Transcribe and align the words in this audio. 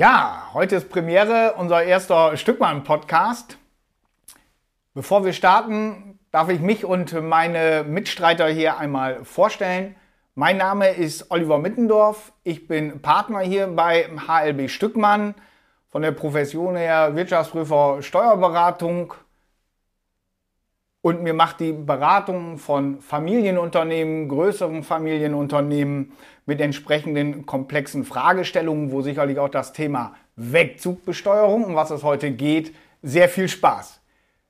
Ja, 0.00 0.48
heute 0.54 0.76
ist 0.76 0.88
Premiere, 0.88 1.56
unser 1.58 1.82
erster 1.82 2.34
Stückmann-Podcast. 2.34 3.58
Bevor 4.94 5.26
wir 5.26 5.34
starten, 5.34 6.18
darf 6.30 6.48
ich 6.48 6.60
mich 6.60 6.86
und 6.86 7.12
meine 7.20 7.84
Mitstreiter 7.86 8.48
hier 8.48 8.78
einmal 8.78 9.26
vorstellen. 9.26 9.96
Mein 10.34 10.56
Name 10.56 10.88
ist 10.88 11.30
Oliver 11.30 11.58
Mittendorf. 11.58 12.32
Ich 12.44 12.66
bin 12.66 13.02
Partner 13.02 13.40
hier 13.40 13.66
bei 13.66 14.08
HLB 14.26 14.70
Stückmann 14.70 15.34
von 15.90 16.00
der 16.00 16.12
Profession 16.12 16.76
her 16.76 17.14
Wirtschaftsprüfer 17.14 18.00
Steuerberatung. 18.00 19.12
Und 21.02 21.22
mir 21.22 21.32
macht 21.32 21.60
die 21.60 21.72
Beratung 21.72 22.58
von 22.58 23.00
Familienunternehmen, 23.00 24.28
größeren 24.28 24.82
Familienunternehmen 24.82 26.12
mit 26.44 26.60
entsprechenden 26.60 27.46
komplexen 27.46 28.04
Fragestellungen, 28.04 28.92
wo 28.92 29.00
sicherlich 29.00 29.38
auch 29.38 29.48
das 29.48 29.72
Thema 29.72 30.14
Wegzugbesteuerung, 30.36 31.64
um 31.64 31.74
was 31.74 31.90
es 31.90 32.02
heute 32.02 32.30
geht, 32.30 32.74
sehr 33.02 33.30
viel 33.30 33.48
Spaß. 33.48 34.00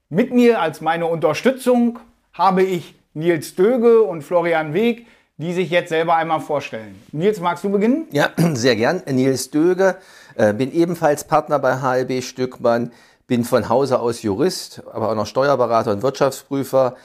Mit 0.08 0.32
mir 0.32 0.60
als 0.60 0.80
meine 0.80 1.06
Unterstützung 1.06 2.00
habe 2.32 2.62
ich 2.62 2.96
Nils 3.14 3.55
Döge 3.55 4.02
und 4.02 4.22
Florian 4.22 4.74
Weg, 4.74 5.06
die 5.36 5.52
sich 5.52 5.70
jetzt 5.70 5.88
selber 5.88 6.16
einmal 6.16 6.41
vorstellen. 6.41 7.00
Nils, 7.12 7.41
magst 7.41 7.64
du 7.64 7.70
beginnen? 7.70 8.08
Ja, 8.10 8.30
sehr 8.55 8.77
gern. 8.77 9.02
Nils 9.08 9.50
Döge, 9.50 9.96
äh, 10.34 10.52
bin 10.52 10.72
ebenfalls 10.72 11.24
Partner 11.24 11.58
bei 11.58 11.80
HLB 11.80 12.22
Stückmann 12.22 12.92
bin 13.30 13.45
von 13.45 13.69
Hause 13.69 14.01
aus 14.01 14.23
Jurist, 14.23 14.83
aber 14.93 15.09
auch 15.09 15.15
noch 15.15 15.25
Steuerberater 15.25 15.93
und 15.93 16.02
Wirtschaftsprüfer 16.02 16.97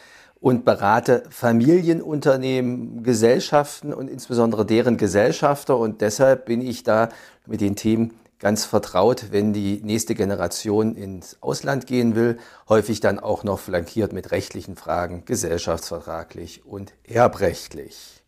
und 0.42 0.66
berate 0.66 1.22
Familienunternehmen, 1.30 3.04
Gesellschaften 3.04 3.94
und 3.94 4.10
insbesondere 4.10 4.66
deren 4.66 4.98
Gesellschafter. 4.98 5.78
Und 5.78 6.02
deshalb 6.02 6.48
bin 6.48 6.62
ich 6.62 6.82
da 6.82 7.09
mit 7.45 7.62
den 7.62 7.76
Themen 7.76 8.16
ganz 8.40 8.66
vertraut, 8.66 9.28
wenn 9.30 9.54
die 9.54 9.82
nächste 9.84 10.16
Generation 10.16 10.95
ins 10.95 11.38
Ausland 11.42 11.86
gehen 11.86 12.16
will, 12.16 12.39
häufig 12.70 13.02
dann 13.02 13.20
auch 13.20 13.44
noch 13.44 13.60
flankiert 13.60 14.12
mit 14.12 14.32
rechtlichen 14.32 14.76
Fragen, 14.76 15.26
gesellschaftsvertraglich 15.26 16.66
und 16.66 16.94
erbrechtlich. 17.04 18.23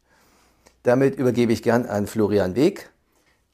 Damit 0.84 1.16
übergebe 1.16 1.52
ich 1.52 1.64
gern 1.64 1.88
an 1.88 2.06
Florian 2.06 2.54
Weg. 2.54 2.92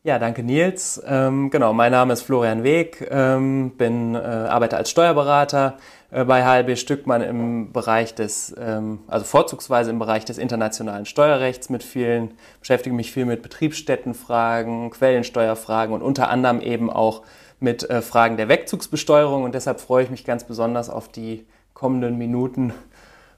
Ja, 0.05 0.19
danke 0.19 0.43
Nils. 0.43 1.01
Ähm, 1.07 1.49
genau, 1.49 1.71
mein 1.71 1.93
Name 1.93 2.11
ist 2.11 2.23
Florian 2.23 2.63
Weg, 2.63 3.07
ähm, 3.09 3.71
bin, 3.77 4.15
äh, 4.15 4.17
arbeite 4.17 4.75
als 4.75 4.89
Steuerberater 4.89 5.77
äh, 6.11 6.25
bei 6.25 6.43
HLB 6.43 6.77
Stückmann 6.77 7.21
im 7.21 7.71
Bereich 7.71 8.13
des, 8.13 8.53
ähm, 8.59 8.99
also 9.07 9.23
vorzugsweise 9.23 9.91
im 9.91 9.99
Bereich 9.99 10.25
des 10.25 10.39
internationalen 10.39 11.05
Steuerrechts 11.05 11.69
mit 11.69 11.83
vielen, 11.83 12.31
beschäftige 12.59 12.93
mich 12.93 13.13
viel 13.13 13.23
mit 13.23 13.41
Betriebsstättenfragen, 13.43 14.89
Quellensteuerfragen 14.89 15.95
und 15.95 16.01
unter 16.01 16.27
anderem 16.27 16.59
eben 16.59 16.89
auch 16.89 17.21
mit 17.61 17.89
äh, 17.89 18.01
Fragen 18.01 18.35
der 18.35 18.49
Wegzugsbesteuerung 18.49 19.45
und 19.45 19.55
deshalb 19.55 19.79
freue 19.79 20.03
ich 20.03 20.09
mich 20.09 20.25
ganz 20.25 20.43
besonders 20.43 20.89
auf 20.89 21.07
die 21.07 21.47
kommenden 21.73 22.17
Minuten 22.17 22.73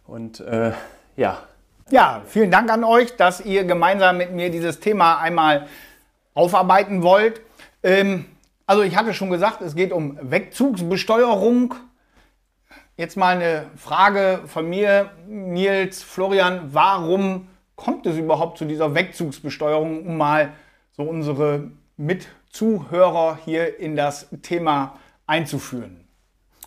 und 0.08 0.40
äh, 0.40 0.72
ja. 1.16 1.38
Ja, 1.92 2.24
vielen 2.26 2.50
Dank 2.50 2.72
an 2.72 2.84
euch, 2.84 3.16
dass 3.16 3.40
ihr 3.40 3.66
gemeinsam 3.66 4.18
mit 4.18 4.32
mir 4.32 4.50
dieses 4.50 4.80
Thema 4.80 5.20
einmal 5.20 5.68
aufarbeiten 6.36 7.02
wollt. 7.02 7.42
Ähm, 7.82 8.26
also 8.68 8.84
ich 8.84 8.96
hatte 8.96 9.14
schon 9.14 9.32
gesagt, 9.32 9.62
es 9.62 9.76
geht 9.76 9.92
um 9.92 10.20
Wegzugsbesteuerung. 10.22 11.74
Jetzt 12.98 13.18
mal 13.18 13.36
eine 13.36 13.66
Frage 13.76 14.42
von 14.46 14.70
mir, 14.70 15.12
Nils, 15.28 16.04
Florian, 16.04 16.70
warum 16.74 17.48
kommt 17.76 18.06
es 18.06 18.18
überhaupt 18.18 18.58
zu 18.58 18.66
dieser 18.66 18.94
Wegzugsbesteuerung, 18.94 20.06
um 20.06 20.18
mal 20.18 20.54
so 20.92 21.04
unsere 21.04 21.72
Mitzuhörer 21.98 23.40
hier 23.44 23.80
in 23.80 23.96
das 23.96 24.28
Thema 24.42 24.98
einzuführen? 25.28 26.08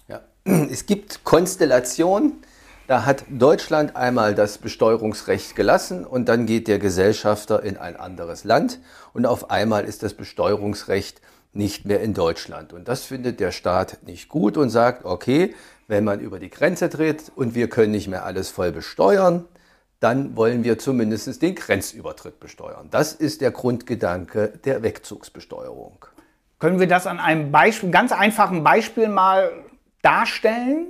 Ja, 0.06 0.20
es 0.44 0.86
gibt 0.86 1.24
Konstellationen, 1.24 2.42
da 2.88 3.04
hat 3.04 3.24
Deutschland 3.28 3.96
einmal 3.96 4.34
das 4.34 4.56
Besteuerungsrecht 4.56 5.54
gelassen 5.54 6.06
und 6.06 6.28
dann 6.28 6.46
geht 6.46 6.68
der 6.68 6.78
Gesellschafter 6.78 7.62
in 7.62 7.76
ein 7.76 7.96
anderes 7.96 8.44
Land 8.44 8.80
und 9.12 9.26
auf 9.26 9.50
einmal 9.50 9.84
ist 9.84 10.02
das 10.02 10.14
Besteuerungsrecht 10.14 11.20
nicht 11.52 11.84
mehr 11.84 12.00
in 12.00 12.14
Deutschland. 12.14 12.72
Und 12.72 12.88
das 12.88 13.04
findet 13.04 13.40
der 13.40 13.52
Staat 13.52 13.98
nicht 14.06 14.30
gut 14.30 14.56
und 14.56 14.70
sagt, 14.70 15.04
okay, 15.04 15.54
wenn 15.86 16.02
man 16.02 16.20
über 16.20 16.38
die 16.38 16.48
Grenze 16.48 16.88
tritt 16.88 17.30
und 17.36 17.54
wir 17.54 17.68
können 17.68 17.92
nicht 17.92 18.08
mehr 18.08 18.24
alles 18.24 18.48
voll 18.48 18.72
besteuern, 18.72 19.44
dann 20.00 20.34
wollen 20.34 20.64
wir 20.64 20.78
zumindest 20.78 21.42
den 21.42 21.56
Grenzübertritt 21.56 22.40
besteuern. 22.40 22.88
Das 22.90 23.12
ist 23.12 23.42
der 23.42 23.50
Grundgedanke 23.50 24.48
der 24.64 24.82
Wegzugsbesteuerung. 24.82 26.06
Können 26.58 26.80
wir 26.80 26.88
das 26.88 27.06
an 27.06 27.20
einem 27.20 27.52
Beispiel, 27.52 27.90
ganz 27.90 28.12
einfachen 28.12 28.64
Beispiel 28.64 29.08
mal 29.08 29.50
darstellen? 30.00 30.86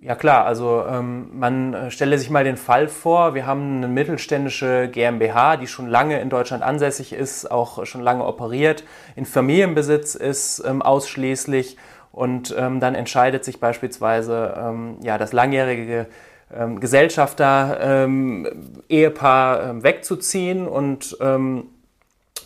Ja 0.00 0.14
klar, 0.14 0.46
also 0.46 0.84
ähm, 0.88 1.36
man 1.36 1.74
äh, 1.74 1.90
stelle 1.90 2.18
sich 2.18 2.30
mal 2.30 2.44
den 2.44 2.56
Fall 2.56 2.86
vor, 2.86 3.34
wir 3.34 3.46
haben 3.46 3.78
eine 3.78 3.88
mittelständische 3.88 4.88
GmbH, 4.88 5.56
die 5.56 5.66
schon 5.66 5.88
lange 5.88 6.20
in 6.20 6.30
Deutschland 6.30 6.62
ansässig 6.62 7.12
ist, 7.12 7.50
auch 7.50 7.84
schon 7.84 8.02
lange 8.02 8.24
operiert, 8.24 8.84
in 9.16 9.26
Familienbesitz 9.26 10.14
ist 10.14 10.62
ähm, 10.64 10.82
ausschließlich 10.82 11.76
und 12.12 12.54
ähm, 12.56 12.78
dann 12.78 12.94
entscheidet 12.94 13.44
sich 13.44 13.58
beispielsweise 13.58 14.54
ähm, 14.56 14.98
ja, 15.02 15.18
das 15.18 15.32
langjährige 15.32 16.06
ähm, 16.54 16.78
Gesellschafter, 16.78 17.78
ähm, 17.80 18.48
Ehepaar 18.88 19.82
wegzuziehen 19.82 20.68
und 20.68 21.16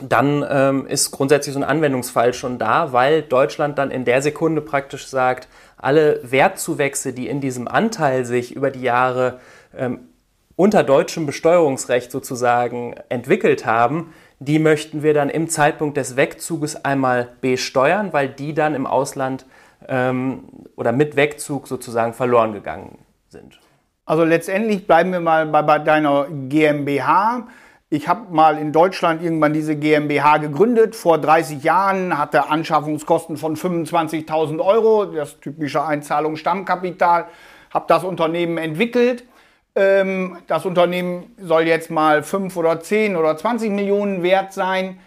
dann 0.00 0.42
ist 0.88 1.12
grundsätzlich 1.12 1.52
so 1.52 1.60
ein 1.60 1.64
Anwendungsfall 1.64 2.34
schon 2.34 2.58
da, 2.58 2.92
weil 2.92 3.22
Deutschland 3.22 3.78
dann 3.78 3.92
in 3.92 4.04
der 4.04 4.20
Sekunde 4.20 4.60
praktisch 4.60 5.06
sagt, 5.06 5.46
alle 5.82 6.20
Wertzuwächse, 6.22 7.12
die 7.12 7.28
in 7.28 7.41
diesem 7.41 7.69
Anteil 7.69 8.25
sich 8.25 8.54
über 8.54 8.70
die 8.70 8.82
Jahre 8.82 9.41
ähm, 9.76 10.09
unter 10.56 10.84
deutschem 10.84 11.26
Besteuerungsrecht 11.26 12.10
sozusagen 12.10 12.94
entwickelt 13.09 13.66
haben, 13.66 14.12
die 14.38 14.59
möchten 14.59 15.03
wir 15.03 15.15
dann 15.15 15.31
im 15.31 15.48
Zeitpunkt 15.48 15.97
des 15.97 16.16
Wegzuges 16.16 16.84
einmal 16.84 17.28
besteuern, 17.41 18.12
weil 18.12 18.28
die 18.28 18.54
dann 18.54 18.75
im 18.75 18.87
Ausland 18.87 19.47
ähm, 19.88 20.44
oder 20.76 20.93
mit 20.93 21.16
Wegzug 21.16 21.69
sozusagen 21.69 22.12
verloren 22.12 22.53
gegangen 22.53 22.99
sind. 23.28 23.60
Also 24.04 24.25
letztendlich 24.25 24.87
bleiben 24.87 25.12
wir 25.12 25.20
mal 25.20 25.47
bei, 25.47 25.62
bei 25.62 25.78
deiner 25.78 26.26
GmbH. 26.49 27.47
Ich 27.94 28.08
habe 28.08 28.32
mal 28.32 28.56
in 28.56 28.72
Deutschland 28.72 29.22
irgendwann 29.22 29.53
diese 29.53 29.76
GmbH 29.76 30.38
gegründet, 30.38 30.97
vor 30.97 31.19
30 31.19 31.62
Jahren, 31.62 32.16
hatte 32.16 32.48
Anschaffungskosten 32.48 33.36
von 33.36 33.54
25.000 33.54 34.64
Euro, 34.64 35.04
das 35.04 35.38
typische 35.41 35.84
Einzahlungsstammkapital, 35.84 37.26
habe 37.69 37.84
das 37.88 38.02
Unternehmen 38.02 38.56
entwickelt. 38.56 39.25
Ähm, 39.76 40.38
das 40.47 40.64
Unternehmen 40.64 41.34
soll 41.36 41.64
jetzt 41.64 41.91
mal 41.91 42.22
5 42.22 42.56
oder 42.56 42.81
10 42.81 43.14
oder 43.14 43.36
20 43.36 43.70
Millionen 43.70 44.22
wert 44.22 44.54
sein. 44.54 44.98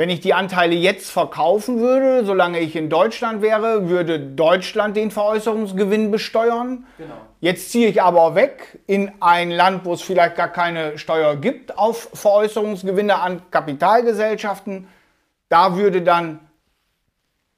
Wenn 0.00 0.08
ich 0.08 0.20
die 0.20 0.32
Anteile 0.32 0.74
jetzt 0.74 1.10
verkaufen 1.10 1.78
würde, 1.78 2.24
solange 2.24 2.58
ich 2.58 2.74
in 2.74 2.88
Deutschland 2.88 3.42
wäre, 3.42 3.90
würde 3.90 4.18
Deutschland 4.18 4.96
den 4.96 5.10
Veräußerungsgewinn 5.10 6.10
besteuern. 6.10 6.86
Genau. 6.96 7.12
Jetzt 7.40 7.70
ziehe 7.70 7.86
ich 7.88 8.00
aber 8.00 8.34
weg 8.34 8.80
in 8.86 9.12
ein 9.20 9.50
Land, 9.50 9.84
wo 9.84 9.92
es 9.92 10.00
vielleicht 10.00 10.36
gar 10.36 10.48
keine 10.48 10.96
Steuer 10.96 11.36
gibt 11.36 11.76
auf 11.76 12.08
Veräußerungsgewinne 12.14 13.20
an 13.20 13.42
Kapitalgesellschaften. 13.50 14.88
Da 15.50 15.76
würde 15.76 16.00
dann 16.00 16.48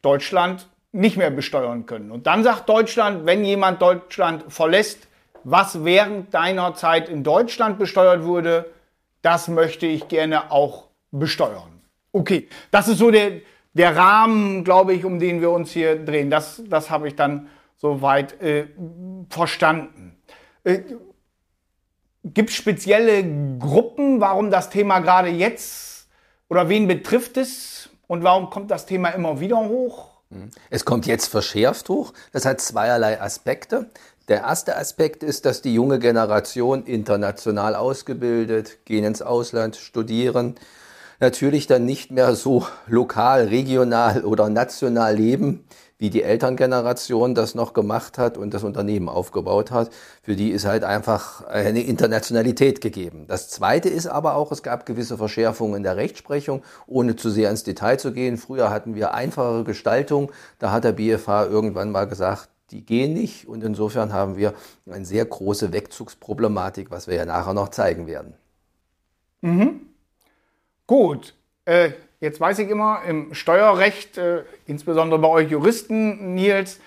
Deutschland 0.03 0.69
nicht 0.91 1.17
mehr 1.17 1.31
besteuern 1.31 1.87
können. 1.87 2.11
Und 2.11 2.27
dann 2.27 2.43
sagt 2.43 2.69
Deutschland, 2.69 3.25
wenn 3.25 3.45
jemand 3.45 3.81
Deutschland 3.81 4.47
verlässt, 4.49 5.07
was 5.45 5.85
während 5.85 6.35
deiner 6.35 6.75
Zeit 6.75 7.09
in 7.09 7.23
Deutschland 7.23 7.79
besteuert 7.79 8.25
wurde, 8.25 8.69
das 9.23 9.47
möchte 9.47 9.87
ich 9.87 10.09
gerne 10.09 10.51
auch 10.51 10.89
besteuern. 11.13 11.72
Okay, 12.13 12.49
das 12.71 12.89
ist 12.89 12.99
so 12.99 13.11
der, 13.11 13.41
der 13.73 13.97
Rahmen, 13.97 14.65
glaube 14.65 14.93
ich, 14.95 15.05
um 15.05 15.19
den 15.19 15.41
wir 15.41 15.51
uns 15.51 15.73
hier 15.73 16.05
drehen. 16.05 16.31
Das, 16.31 16.63
das 16.69 16.91
habe 16.91 17.09
ich 17.09 17.17
dann 17.17 17.49
soweit 17.77 18.41
äh, 18.41 18.67
verstanden. 19.29 20.17
Äh, 20.65 20.81
Gibt 22.25 22.51
es 22.51 22.57
spezielle 22.57 23.25
Gruppen, 23.59 24.21
warum 24.21 24.51
das 24.51 24.71
Thema 24.71 25.01
gerade 25.01 25.29
jetzt 25.29 26.07
oder 26.49 26.69
wen 26.69 26.87
betrifft 26.87 27.37
es 27.37 27.91
und 28.07 28.23
warum 28.23 28.51
kommt 28.51 28.71
das 28.71 28.87
Thema 28.87 29.09
immer 29.09 29.41
wieder 29.41 29.57
hoch? 29.57 30.13
Es 30.71 30.85
kommt 30.85 31.07
jetzt 31.07 31.27
verschärft 31.27 31.89
hoch. 31.89 32.13
Das 32.33 32.45
hat 32.45 32.61
zweierlei 32.61 33.21
Aspekte. 33.21 33.91
Der 34.29 34.43
erste 34.43 34.77
Aspekt 34.77 35.23
ist, 35.23 35.45
dass 35.47 35.63
die 35.63 35.75
junge 35.75 35.99
Generation 35.99 36.85
international 36.85 37.75
ausgebildet, 37.75 38.85
gehen 38.85 39.05
ins 39.05 39.21
Ausland, 39.21 39.77
studieren, 39.77 40.55
natürlich 41.23 41.69
dann 41.69 41.87
nicht 41.87 42.11
mehr 42.11 42.35
so 42.35 42.67
lokal, 42.89 43.47
regional 43.47 44.25
oder 44.25 44.49
national 44.49 45.15
leben, 45.15 45.65
wie 45.97 46.11
die 46.11 46.25
Elterngeneration 46.25 47.37
das 47.37 47.55
noch 47.55 47.75
gemacht 47.75 48.19
hat 48.19 48.37
und 48.37 48.53
das 48.53 48.65
Unternehmen 48.65 49.09
aufgebaut 49.09 49.71
hat. 49.71 49.93
Für 50.25 50.35
die 50.35 50.51
ist 50.51 50.67
halt 50.67 50.83
einfach 50.83 51.47
eine 51.47 51.85
Internationalität 51.85 52.81
gegeben. 52.81 53.27
Das 53.29 53.49
Zweite 53.49 53.89
ist 53.89 54.09
aber 54.09 54.35
auch, 54.35 54.51
es 54.51 54.65
gab 54.65 54.85
gewisse 54.85 55.17
Verschärfungen 55.17 55.77
in 55.77 55.83
der 55.85 55.97
Rechtsprechung, 55.97 56.65
ohne 56.89 57.15
zu 57.15 57.31
sehr 57.31 57.51
ins 57.51 57.63
Detail 57.63 57.99
zu 57.99 58.13
gehen. 58.13 58.37
Früher 58.37 58.71
hatten 58.71 58.97
wir 58.97 59.15
einfache 59.15 59.63
Gestaltung. 59.63 60.33
Da 60.59 60.73
hat 60.73 60.83
der 60.83 60.91
BFH 60.91 61.45
irgendwann 61.45 61.93
mal 61.93 62.09
gesagt, 62.09 62.49
die 62.73 62.85
gehen 62.85 63.13
nicht. 63.13 63.47
Und 63.47 63.63
insofern 63.63 64.13
haben 64.13 64.37
wir 64.37 64.55
eine 64.91 65.05
sehr 65.05 65.25
große 65.25 65.73
Wegzugsproblematik, 65.73 66.91
was 66.91 67.07
wir 67.07 67.15
ja 67.15 67.27
nachher 67.27 67.55
noch 67.55 67.69
zeigen 67.69 68.09
werden. 68.09 68.35
Mhm. 69.41 69.92
Gut. 70.93 71.33
Äh, 71.65 71.93
jetzt 72.21 72.39
weiß 72.39 72.59
ich 72.59 72.69
immer, 72.69 73.01
im 73.09 73.33
Steuerrecht, 73.33 74.19
äh, 74.19 74.43
insbesondere 74.67 75.19
bei 75.19 75.29
euch 75.29 75.51
Juristen, 75.51 76.35
Nils, 76.35 76.81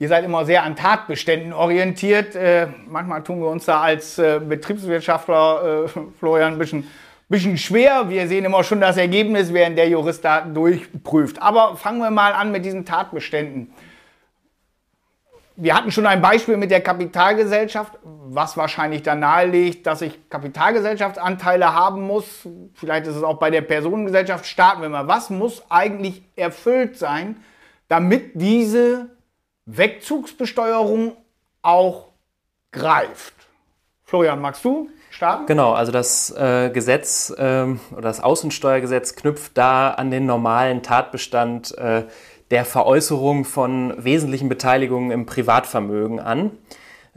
ihr 0.00 0.08
seid 0.08 0.24
immer 0.24 0.44
sehr 0.44 0.64
an 0.64 0.74
Tatbeständen 0.74 1.52
orientiert. 1.52 2.34
Äh, 2.34 2.66
manchmal 2.88 3.22
tun 3.22 3.38
wir 3.38 3.46
uns 3.46 3.64
da 3.66 3.80
als 3.80 4.18
äh, 4.18 4.40
Betriebswirtschaftler, 4.40 5.84
äh, 5.84 5.88
Florian, 6.18 6.54
ein 6.54 6.58
bisschen, 6.58 6.90
bisschen 7.28 7.56
schwer. 7.56 8.10
Wir 8.10 8.26
sehen 8.26 8.44
immer 8.44 8.64
schon 8.64 8.80
das 8.80 8.96
Ergebnis, 8.96 9.52
während 9.52 9.78
der 9.78 9.88
Jurist 9.88 10.24
da 10.24 10.40
durchprüft. 10.40 11.40
Aber 11.40 11.76
fangen 11.76 12.00
wir 12.00 12.10
mal 12.10 12.32
an 12.32 12.50
mit 12.50 12.64
diesen 12.64 12.84
Tatbeständen 12.84 13.72
wir 15.56 15.74
hatten 15.74 15.92
schon 15.92 16.06
ein 16.06 16.20
Beispiel 16.20 16.56
mit 16.56 16.70
der 16.70 16.80
Kapitalgesellschaft, 16.80 17.98
was 18.02 18.56
wahrscheinlich 18.56 19.02
dann 19.02 19.20
nahelegt, 19.20 19.86
dass 19.86 20.02
ich 20.02 20.28
Kapitalgesellschaftsanteile 20.28 21.72
haben 21.72 22.02
muss. 22.02 22.48
Vielleicht 22.74 23.06
ist 23.06 23.14
es 23.16 23.22
auch 23.22 23.38
bei 23.38 23.50
der 23.50 23.60
Personengesellschaft. 23.60 24.46
Starten 24.46 24.82
wir 24.82 24.88
mal. 24.88 25.06
Was 25.06 25.30
muss 25.30 25.62
eigentlich 25.68 26.22
erfüllt 26.34 26.98
sein, 26.98 27.36
damit 27.88 28.32
diese 28.34 29.10
Wegzugsbesteuerung 29.66 31.16
auch 31.62 32.08
greift? 32.72 33.34
Florian, 34.02 34.40
magst 34.40 34.64
du 34.64 34.90
starten? 35.10 35.46
Genau, 35.46 35.72
also 35.72 35.92
das 35.92 36.30
äh, 36.36 36.70
Gesetz 36.70 37.30
äh, 37.30 37.66
oder 37.92 38.02
das 38.02 38.20
Außensteuergesetz 38.20 39.14
knüpft 39.14 39.56
da 39.56 39.90
an 39.90 40.10
den 40.10 40.26
normalen 40.26 40.82
Tatbestand 40.82 41.76
äh, 41.78 42.04
der 42.54 42.64
Veräußerung 42.64 43.44
von 43.44 43.92
wesentlichen 43.98 44.48
Beteiligungen 44.48 45.10
im 45.10 45.26
Privatvermögen 45.26 46.20
an. 46.20 46.52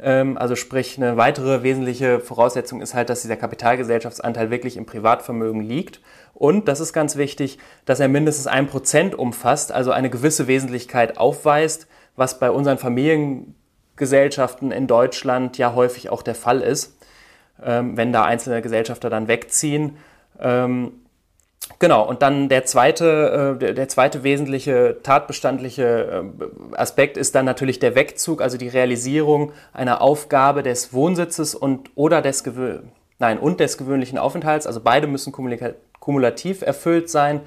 Ähm, 0.01 0.35
also 0.35 0.55
sprich, 0.55 0.97
eine 0.97 1.15
weitere 1.15 1.61
wesentliche 1.61 2.19
Voraussetzung 2.19 2.81
ist 2.81 2.95
halt, 2.95 3.11
dass 3.11 3.21
dieser 3.21 3.35
Kapitalgesellschaftsanteil 3.35 4.49
wirklich 4.49 4.77
im 4.77 4.87
Privatvermögen 4.87 5.61
liegt. 5.61 6.01
Und, 6.33 6.67
das 6.67 6.79
ist 6.79 6.91
ganz 6.91 7.17
wichtig, 7.17 7.59
dass 7.85 7.99
er 7.99 8.07
mindestens 8.07 8.47
ein 8.47 8.65
Prozent 8.65 9.13
umfasst, 9.13 9.71
also 9.71 9.91
eine 9.91 10.09
gewisse 10.09 10.47
Wesentlichkeit 10.47 11.19
aufweist, 11.19 11.85
was 12.15 12.39
bei 12.39 12.49
unseren 12.49 12.79
Familiengesellschaften 12.79 14.71
in 14.71 14.87
Deutschland 14.87 15.59
ja 15.59 15.75
häufig 15.75 16.09
auch 16.09 16.23
der 16.23 16.33
Fall 16.33 16.61
ist, 16.61 16.97
ähm, 17.63 17.95
wenn 17.95 18.11
da 18.11 18.23
einzelne 18.23 18.63
Gesellschafter 18.63 19.11
dann 19.11 19.27
wegziehen. 19.27 19.97
Genau, 21.79 22.07
und 22.07 22.21
dann 22.21 22.49
der 22.49 22.65
zweite, 22.65 23.57
äh, 23.61 23.73
der, 23.73 23.87
zweite 23.87 24.23
wesentliche 24.23 24.97
tatbestandliche 25.03 26.23
äh, 26.41 26.75
Aspekt 26.75 27.17
ist 27.17 27.35
dann 27.35 27.45
natürlich 27.45 27.79
der 27.79 27.93
Wegzug, 27.93 28.41
also 28.41 28.57
die 28.57 28.67
Realisierung 28.67 29.51
einer 29.73 30.01
Aufgabe 30.01 30.63
des 30.63 30.93
Wohnsitzes 30.93 31.53
und 31.55 31.91
oder 31.95 32.21
des 32.21 32.43
nein, 33.19 33.37
und 33.37 33.59
des 33.59 33.77
gewöhnlichen 33.77 34.17
Aufenthalts. 34.17 34.65
Also 34.65 34.79
beide 34.81 35.07
müssen 35.07 35.31
kumulativ 35.99 36.61
erfüllt 36.61 37.09
sein, 37.09 37.41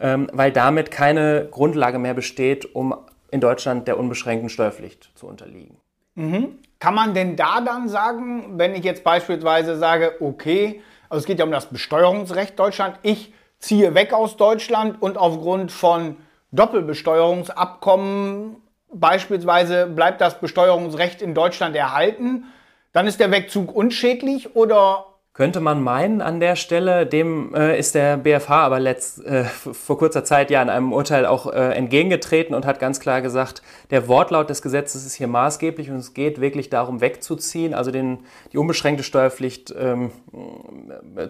ähm, 0.00 0.28
weil 0.32 0.52
damit 0.52 0.90
keine 0.90 1.48
Grundlage 1.50 1.98
mehr 1.98 2.14
besteht, 2.14 2.74
um 2.74 2.94
in 3.30 3.40
Deutschland 3.40 3.88
der 3.88 3.98
unbeschränkten 3.98 4.48
Steuerpflicht 4.48 5.10
zu 5.14 5.26
unterliegen. 5.26 5.76
Mhm. 6.14 6.58
Kann 6.78 6.94
man 6.94 7.14
denn 7.14 7.36
da 7.36 7.60
dann 7.60 7.88
sagen, 7.88 8.58
wenn 8.58 8.74
ich 8.74 8.84
jetzt 8.84 9.02
beispielsweise 9.02 9.76
sage, 9.76 10.16
okay, 10.20 10.82
also 11.08 11.20
es 11.20 11.26
geht 11.26 11.38
ja 11.38 11.44
um 11.44 11.50
das 11.50 11.66
Besteuerungsrecht 11.66 12.58
Deutschland, 12.58 12.98
ich 13.02 13.32
ziehe 13.62 13.94
weg 13.94 14.12
aus 14.12 14.36
Deutschland 14.36 15.00
und 15.00 15.16
aufgrund 15.16 15.72
von 15.72 16.18
Doppelbesteuerungsabkommen 16.50 18.56
beispielsweise 18.92 19.86
bleibt 19.86 20.20
das 20.20 20.38
Besteuerungsrecht 20.38 21.22
in 21.22 21.34
Deutschland 21.34 21.74
erhalten, 21.74 22.44
dann 22.92 23.06
ist 23.06 23.20
der 23.20 23.30
Wegzug 23.30 23.74
unschädlich 23.74 24.54
oder 24.54 25.06
könnte 25.34 25.60
man 25.60 25.82
meinen 25.82 26.20
an 26.20 26.40
der 26.40 26.56
Stelle, 26.56 27.06
dem 27.06 27.54
äh, 27.54 27.78
ist 27.78 27.94
der 27.94 28.18
BFH 28.18 28.50
aber 28.50 28.78
letzt, 28.80 29.24
äh, 29.24 29.44
vor 29.44 29.96
kurzer 29.96 30.24
Zeit 30.24 30.50
ja 30.50 30.60
in 30.60 30.68
einem 30.68 30.92
Urteil 30.92 31.24
auch 31.24 31.50
äh, 31.50 31.72
entgegengetreten 31.72 32.54
und 32.54 32.66
hat 32.66 32.78
ganz 32.78 33.00
klar 33.00 33.22
gesagt, 33.22 33.62
der 33.90 34.08
Wortlaut 34.08 34.50
des 34.50 34.60
Gesetzes 34.60 35.06
ist 35.06 35.14
hier 35.14 35.28
maßgeblich 35.28 35.90
und 35.90 35.96
es 35.96 36.12
geht 36.12 36.42
wirklich 36.42 36.68
darum, 36.68 37.00
wegzuziehen, 37.00 37.72
also 37.72 37.90
den, 37.90 38.18
die 38.52 38.58
unbeschränkte 38.58 39.04
Steuerpflicht 39.04 39.74
ähm, 39.78 40.10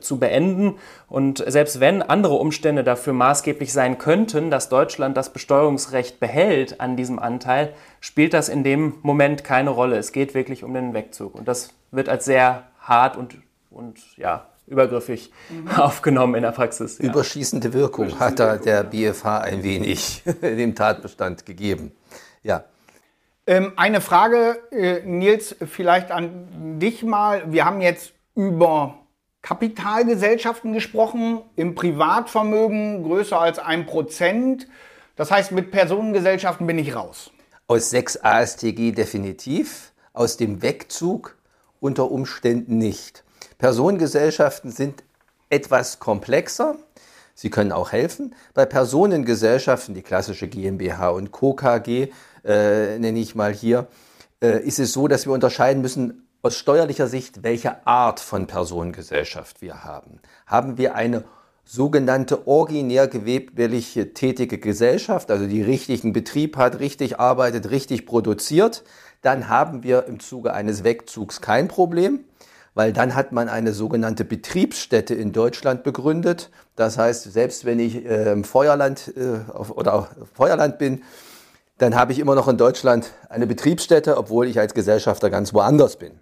zu 0.00 0.18
beenden. 0.18 0.78
Und 1.08 1.44
selbst 1.46 1.78
wenn 1.78 2.02
andere 2.02 2.34
Umstände 2.34 2.82
dafür 2.82 3.12
maßgeblich 3.12 3.72
sein 3.72 3.98
könnten, 3.98 4.50
dass 4.50 4.68
Deutschland 4.68 5.16
das 5.16 5.32
Besteuerungsrecht 5.32 6.18
behält 6.18 6.80
an 6.80 6.96
diesem 6.96 7.20
Anteil, 7.20 7.72
spielt 8.00 8.34
das 8.34 8.48
in 8.48 8.64
dem 8.64 8.94
Moment 9.02 9.44
keine 9.44 9.70
Rolle. 9.70 9.96
Es 9.96 10.10
geht 10.10 10.34
wirklich 10.34 10.64
um 10.64 10.74
den 10.74 10.92
Wegzug. 10.92 11.36
Und 11.36 11.46
das 11.46 11.72
wird 11.92 12.08
als 12.08 12.24
sehr 12.24 12.64
hart 12.80 13.16
und 13.16 13.36
und 13.72 13.98
ja, 14.16 14.48
übergriffig 14.66 15.32
mhm. 15.50 15.68
aufgenommen 15.76 16.34
in 16.34 16.42
der 16.42 16.52
Praxis. 16.52 16.98
Ja. 16.98 17.06
Überschießende 17.06 17.72
Wirkung 17.72 18.06
Überschießende 18.06 18.24
hat 18.24 18.38
da 18.38 18.56
der 18.56 18.84
BFH 18.84 19.38
ein 19.38 19.62
wenig 19.62 20.22
dem 20.42 20.74
Tatbestand 20.74 21.46
gegeben. 21.46 21.92
Ja. 22.42 22.64
Ähm, 23.46 23.72
eine 23.76 24.00
Frage, 24.00 24.60
äh, 24.70 25.00
Nils, 25.04 25.56
vielleicht 25.66 26.10
an 26.10 26.78
dich 26.78 27.02
mal. 27.02 27.50
Wir 27.52 27.64
haben 27.64 27.80
jetzt 27.80 28.12
über 28.36 28.98
Kapitalgesellschaften 29.42 30.72
gesprochen, 30.72 31.42
im 31.56 31.74
Privatvermögen 31.74 33.02
größer 33.02 33.40
als 33.40 33.58
ein 33.58 33.86
Prozent. 33.86 34.68
Das 35.16 35.32
heißt, 35.32 35.50
mit 35.50 35.72
Personengesellschaften 35.72 36.66
bin 36.66 36.78
ich 36.78 36.94
raus. 36.94 37.32
Aus 37.66 37.90
6 37.90 38.18
ASTG 38.22 38.92
definitiv, 38.92 39.92
aus 40.12 40.36
dem 40.36 40.62
Wegzug 40.62 41.36
unter 41.80 42.10
Umständen 42.10 42.78
nicht. 42.78 43.24
Personengesellschaften 43.62 44.72
sind 44.72 45.04
etwas 45.48 46.00
komplexer. 46.00 46.74
Sie 47.32 47.48
können 47.48 47.70
auch 47.70 47.92
helfen. 47.92 48.34
Bei 48.54 48.66
Personengesellschaften, 48.66 49.94
die 49.94 50.02
klassische 50.02 50.48
GmbH 50.48 51.10
und 51.10 51.30
Co. 51.30 51.54
KG, 51.54 52.08
äh, 52.44 52.98
nenne 52.98 53.20
ich 53.20 53.36
mal 53.36 53.52
hier, 53.52 53.86
äh, 54.42 54.58
ist 54.66 54.80
es 54.80 54.92
so, 54.92 55.06
dass 55.06 55.26
wir 55.26 55.32
unterscheiden 55.32 55.80
müssen 55.80 56.26
aus 56.42 56.56
steuerlicher 56.56 57.06
Sicht, 57.06 57.44
welche 57.44 57.86
Art 57.86 58.18
von 58.18 58.48
Personengesellschaft 58.48 59.62
wir 59.62 59.84
haben. 59.84 60.18
Haben 60.44 60.76
wir 60.76 60.96
eine 60.96 61.22
sogenannte 61.64 62.48
originär 62.48 63.06
gewerbliche 63.06 64.12
tätige 64.12 64.58
Gesellschaft, 64.58 65.30
also 65.30 65.46
die 65.46 65.62
richtigen 65.62 66.12
Betrieb 66.12 66.56
hat, 66.56 66.80
richtig 66.80 67.20
arbeitet, 67.20 67.70
richtig 67.70 68.06
produziert, 68.06 68.82
dann 69.20 69.48
haben 69.48 69.84
wir 69.84 70.06
im 70.06 70.18
Zuge 70.18 70.52
eines 70.52 70.82
Wegzugs 70.82 71.40
kein 71.40 71.68
Problem 71.68 72.24
weil 72.74 72.92
dann 72.92 73.14
hat 73.14 73.32
man 73.32 73.48
eine 73.48 73.72
sogenannte 73.72 74.24
Betriebsstätte 74.24 75.14
in 75.14 75.32
Deutschland 75.32 75.82
begründet. 75.82 76.50
Das 76.76 76.98
heißt, 76.98 77.32
selbst 77.32 77.64
wenn 77.64 77.78
ich 77.78 78.04
äh, 78.04 78.32
im 78.32 78.44
Feuerland 78.44 79.12
äh, 79.16 79.50
auf, 79.52 79.70
oder 79.70 79.94
auf 79.94 80.08
Feuerland 80.32 80.78
bin, 80.78 81.02
dann 81.78 81.94
habe 81.94 82.12
ich 82.12 82.18
immer 82.18 82.34
noch 82.34 82.48
in 82.48 82.56
Deutschland 82.56 83.12
eine 83.28 83.46
Betriebsstätte, 83.46 84.16
obwohl 84.16 84.46
ich 84.46 84.58
als 84.58 84.74
Gesellschafter 84.74 85.30
ganz 85.30 85.52
woanders 85.52 85.96
bin. 85.96 86.20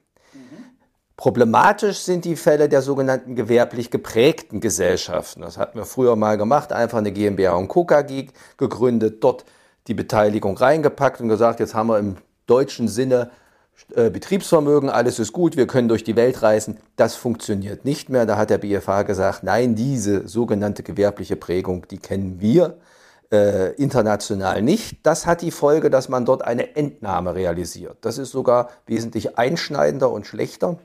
Problematisch 1.20 1.98
sind 1.98 2.24
die 2.24 2.34
Fälle 2.34 2.70
der 2.70 2.80
sogenannten 2.80 3.36
gewerblich 3.36 3.90
geprägten 3.90 4.60
Gesellschaften. 4.60 5.42
Das 5.42 5.58
hatten 5.58 5.76
wir 5.76 5.84
früher 5.84 6.16
mal 6.16 6.38
gemacht, 6.38 6.72
einfach 6.72 6.96
eine 6.96 7.12
GmbH 7.12 7.52
und 7.56 7.68
Co. 7.68 7.84
KG 7.84 8.28
gegründet, 8.56 9.22
dort 9.22 9.44
die 9.86 9.92
Beteiligung 9.92 10.56
reingepackt 10.56 11.20
und 11.20 11.28
gesagt, 11.28 11.60
jetzt 11.60 11.74
haben 11.74 11.88
wir 11.88 11.98
im 11.98 12.16
deutschen 12.46 12.88
Sinne 12.88 13.30
Betriebsvermögen, 13.88 14.88
alles 14.88 15.18
ist 15.18 15.32
gut, 15.32 15.56
wir 15.56 15.66
können 15.66 15.88
durch 15.88 16.04
die 16.04 16.16
Welt 16.16 16.42
reisen. 16.42 16.78
Das 16.96 17.16
funktioniert 17.16 17.84
nicht 17.84 18.08
mehr. 18.08 18.24
Da 18.24 18.36
hat 18.36 18.50
der 18.50 18.58
BFH 18.58 19.02
gesagt, 19.02 19.42
nein, 19.42 19.74
diese 19.74 20.28
sogenannte 20.28 20.82
gewerbliche 20.82 21.36
Prägung, 21.36 21.86
die 21.88 21.98
kennen 21.98 22.40
wir 22.40 22.78
äh, 23.32 23.74
international 23.74 24.62
nicht. 24.62 25.04
Das 25.04 25.26
hat 25.26 25.42
die 25.42 25.50
Folge, 25.50 25.90
dass 25.90 26.08
man 26.08 26.24
dort 26.24 26.42
eine 26.42 26.76
Entnahme 26.76 27.34
realisiert. 27.34 27.98
Das 28.02 28.18
ist 28.18 28.30
sogar 28.30 28.70
wesentlich 28.86 29.38
einschneidender 29.38 30.10
und 30.10 30.26
schlechter 30.26 30.78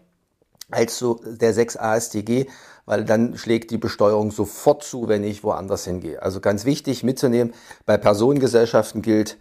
als 0.72 0.98
so 0.98 1.20
der 1.24 1.54
6 1.54 1.78
ASTG, 1.78 2.48
weil 2.86 3.06
dann 3.06 3.38
schlägt 3.38 3.72
die 3.72 3.78
Besteuerung 3.78 4.32
sofort 4.32 4.84
zu, 4.84 5.08
wenn 5.08 5.24
ich 5.24 5.44
woanders 5.44 5.86
hingehe. 5.86 6.22
Also 6.22 6.40
ganz 6.40 6.66
wichtig 6.66 7.04
mitzunehmen, 7.04 7.54
bei 7.86 7.98
Personengesellschaften 7.98 9.02
gilt, 9.02 9.38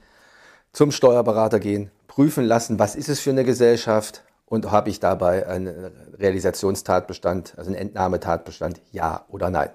zum 0.74 0.90
Steuerberater 0.90 1.60
gehen, 1.60 1.90
prüfen 2.08 2.44
lassen, 2.44 2.78
was 2.78 2.96
ist 2.96 3.08
es 3.08 3.20
für 3.20 3.30
eine 3.30 3.44
Gesellschaft 3.44 4.22
und 4.44 4.70
habe 4.70 4.90
ich 4.90 5.00
dabei 5.00 5.46
einen 5.46 5.90
Realisationstatbestand, 6.18 7.54
also 7.56 7.70
einen 7.70 7.78
Entnahmetatbestand, 7.78 8.82
ja 8.92 9.24
oder 9.28 9.48
nein. 9.48 9.70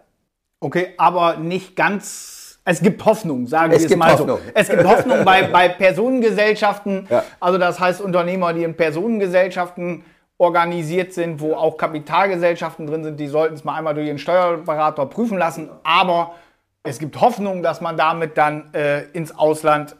Okay, 0.59 0.93
aber 0.97 1.37
nicht 1.37 1.75
ganz 1.75 2.59
Es 2.65 2.81
gibt 2.81 3.03
Hoffnung, 3.05 3.47
sagen 3.47 3.71
Es 3.71 3.83
wir 3.83 3.91
es 3.91 3.95
mal 3.97 4.11
Hoffnung. 4.11 4.37
so. 4.37 4.51
Es 4.53 4.69
gibt 4.69 4.83
Hoffnung 4.83 5.23
bei, 5.23 5.43
bei 5.51 5.69
Personengesellschaften. 5.69 7.07
Ja. 7.09 7.23
Also 7.39 7.57
das 7.57 7.79
heißt 7.79 8.01
Unternehmer, 8.01 8.53
die 8.53 8.63
in 8.63 8.75
Personengesellschaften 8.75 10.03
organisiert 10.37 11.13
sind, 11.13 11.39
wo 11.39 11.53
auch 11.53 11.77
Kapitalgesellschaften 11.77 12.87
drin 12.87 13.03
sind, 13.03 13.19
die 13.19 13.27
sollten 13.27 13.55
es 13.55 13.63
mal 13.63 13.75
einmal 13.75 13.93
durch 13.93 14.07
ihren 14.07 14.19
Steuerberater 14.19 15.05
prüfen 15.05 15.37
lassen. 15.37 15.69
Aber 15.83 16.35
es 16.83 16.99
gibt 16.99 17.19
Hoffnung, 17.19 17.63
dass 17.63 17.79
man 17.81 17.97
damit 17.97 18.37
dann 18.37 18.73
äh, 18.73 19.03
ins 19.13 19.37
Ausland 19.37 19.95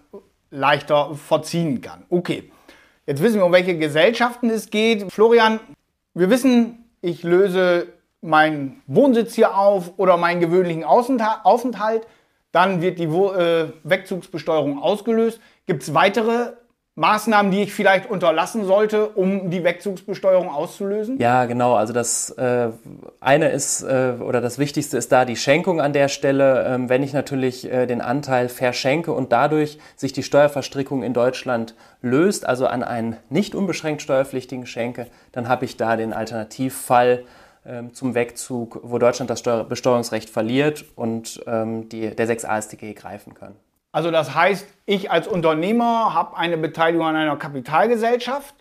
leichter 0.51 1.15
verziehen 1.15 1.82
kann. 1.82 2.06
Okay, 2.10 2.51
jetzt 3.06 3.22
wissen 3.22 3.38
wir, 3.38 3.46
um 3.46 3.51
welche 3.51 3.77
Gesellschaften 3.77 4.50
es 4.50 4.70
geht. 4.70 5.12
Florian, 5.12 5.60
wir 6.13 6.29
wissen, 6.29 6.86
ich 7.01 7.24
löse 7.24 7.88
meinen 8.22 8.82
Wohnsitz 8.88 9.36
hier 9.36 9.58
auf 9.58 9.94
oder 9.98 10.18
meinen 10.18 10.41
gewöhnlichen 10.41 10.84
Aufenthalt. 10.84 12.08
Dann 12.51 12.82
wird 12.82 13.00
die 13.00 13.06
äh, 13.06 13.72
Wegzugsbesteuerung 13.84 14.82
ausgelöst. 14.82 15.39
Gibt 15.68 15.84
es 15.84 15.94
weitere 15.94 16.53
Maßnahmen, 17.00 17.50
die 17.50 17.63
ich 17.63 17.74
vielleicht 17.74 18.10
unterlassen 18.10 18.65
sollte, 18.65 19.08
um 19.08 19.50
die 19.50 19.63
Wegzugsbesteuerung 19.63 20.50
auszulösen? 20.50 21.18
Ja, 21.18 21.46
genau. 21.46 21.75
Also 21.75 21.94
das 21.94 22.29
äh, 22.32 22.72
eine 23.22 23.50
ist 23.50 23.84
äh, 23.84 24.15
oder 24.20 24.41
das 24.41 24.60
Wichtigste 24.60 24.98
ist 24.98 25.10
da 25.13 25.24
die 25.24 25.38
Schenkung 25.38 25.79
an 25.79 25.94
der 25.94 26.10
Stelle. 26.10 26.65
Ähm, 26.68 26.89
wenn 26.89 27.01
ich 27.01 27.13
natürlich 27.13 27.72
äh, 27.72 27.86
den 27.86 28.01
Anteil 28.01 28.50
verschenke 28.50 29.13
und 29.13 29.32
dadurch 29.32 29.79
sich 29.96 30.12
die 30.12 30.24
Steuerverstrickung 30.24 31.01
in 31.01 31.13
Deutschland 31.13 31.74
löst, 32.01 32.46
also 32.46 32.68
an 32.68 32.84
einen 32.84 33.15
nicht 33.29 33.56
unbeschränkt 33.56 34.01
steuerpflichtigen 34.01 34.65
schenke, 34.65 35.08
dann 35.32 35.48
habe 35.48 35.63
ich 35.63 35.77
da 35.77 35.96
den 35.96 36.12
Alternativfall 36.12 37.24
ähm, 37.65 37.94
zum 37.94 38.13
Wegzug, 38.13 38.82
wo 38.84 38.98
Deutschland 38.98 39.29
das 39.29 39.39
Steuer 39.39 39.63
Besteuerungsrecht 39.63 40.29
verliert 40.29 40.84
und 40.98 41.41
ähm, 41.48 41.88
die, 41.88 42.13
der 42.13 42.27
6 42.27 42.44
AStG 42.44 42.94
greifen 42.94 43.36
kann. 43.36 43.56
Also 43.91 44.12
das 44.12 44.36
heißt, 44.36 44.67
ich 44.86 45.12
als 45.12 45.27
Unternehmer 45.27 46.13
habe 46.13 46.38
eine 46.38 46.58
Beteiligung 46.58 47.08
an 47.08 47.15
einer 47.15 47.38
Kapitalgesellschaft. 47.38 48.55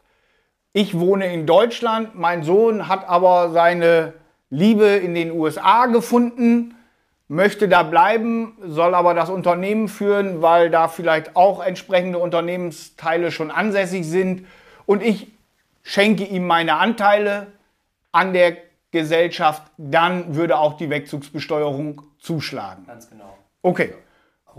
Ich 0.73 0.99
wohne 0.99 1.33
in 1.33 1.47
Deutschland, 1.47 2.15
mein 2.15 2.43
Sohn 2.43 2.89
hat 2.89 3.09
aber 3.09 3.51
seine 3.51 4.15
Liebe 4.51 4.87
in 4.87 5.15
den 5.15 5.33
USA 5.33 5.87
gefunden, 5.87 6.75
möchte 7.27 7.69
da 7.69 7.83
bleiben, 7.83 8.57
soll 8.65 8.95
aber 8.95 9.13
das 9.13 9.29
Unternehmen 9.29 9.89
führen, 9.89 10.41
weil 10.41 10.71
da 10.71 10.89
vielleicht 10.89 11.37
auch 11.37 11.65
entsprechende 11.65 12.19
Unternehmensteile 12.19 13.31
schon 13.31 13.51
ansässig 13.51 14.07
sind. 14.07 14.47
Und 14.87 15.03
ich 15.03 15.31
schenke 15.83 16.25
ihm 16.25 16.47
meine 16.47 16.77
Anteile 16.77 17.49
an 18.13 18.33
der 18.33 18.57
Gesellschaft, 18.91 19.63
dann 19.77 20.35
würde 20.35 20.59
auch 20.59 20.79
die 20.79 20.89
Wegzugsbesteuerung 20.89 22.03
zuschlagen. 22.19 22.87
Ganz 22.87 23.11
genau. 23.11 23.37
Okay, 23.61 23.93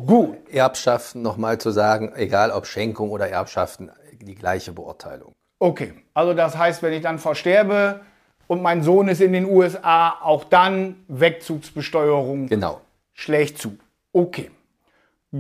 gut. 0.06 0.38
Erbschaften 0.52 1.22
nochmal 1.22 1.58
zu 1.58 1.72
sagen, 1.72 2.14
egal 2.16 2.52
ob 2.52 2.66
Schenkung 2.66 3.12
oder 3.12 3.30
Erbschaften, 3.30 3.92
die 4.22 4.36
gleiche 4.36 4.72
Beurteilung. 4.72 5.34
Okay, 5.60 5.94
also 6.14 6.34
das 6.34 6.58
heißt, 6.58 6.82
wenn 6.84 6.94
ich 6.94 7.02
dann 7.02 7.20
versterbe 7.20 8.02
und 8.48 8.62
mein 8.62 8.82
Sohn 8.84 9.08
ist 9.08 9.22
in 9.22 9.34
den 9.34 9.46
USA, 9.46 10.18
auch 10.22 10.44
dann 10.46 11.04
Wegzugsbesteuerung 11.08 12.48
Genau. 12.48 12.82
schlägt 13.14 13.58
zu. 13.60 13.78
Okay, 14.14 14.52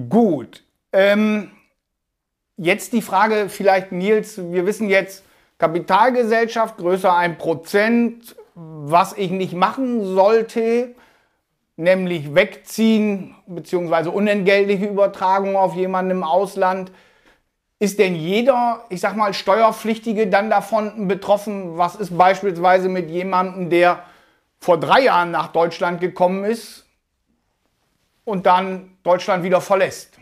gut. 0.09 0.63
Ähm, 0.91 1.51
jetzt 2.57 2.93
die 2.93 3.01
Frage 3.01 3.49
vielleicht, 3.49 3.91
Nils, 3.91 4.37
wir 4.51 4.65
wissen 4.65 4.89
jetzt, 4.89 5.23
Kapitalgesellschaft 5.57 6.77
größer 6.77 7.11
1%, 7.13 8.35
was 8.55 9.13
ich 9.13 9.31
nicht 9.31 9.53
machen 9.53 10.05
sollte, 10.15 10.95
nämlich 11.75 12.33
wegziehen 12.35 13.35
bzw. 13.55 14.09
unentgeltliche 14.09 14.85
Übertragung 14.85 15.55
auf 15.55 15.75
jemanden 15.75 16.11
im 16.11 16.23
Ausland. 16.23 16.91
Ist 17.79 17.99
denn 17.99 18.15
jeder, 18.15 18.83
ich 18.89 19.01
sag 19.01 19.15
mal, 19.15 19.33
Steuerpflichtige 19.33 20.27
dann 20.27 20.49
davon 20.49 21.07
betroffen? 21.07 21.77
Was 21.77 21.95
ist 21.95 22.17
beispielsweise 22.17 22.89
mit 22.89 23.09
jemandem, 23.09 23.69
der 23.69 24.03
vor 24.59 24.79
drei 24.79 25.03
Jahren 25.03 25.31
nach 25.31 25.47
Deutschland 25.47 26.01
gekommen 26.01 26.43
ist 26.43 26.85
und 28.25 28.45
dann 28.45 28.97
Deutschland 29.03 29.43
wieder 29.43 29.61
verlässt? 29.61 30.19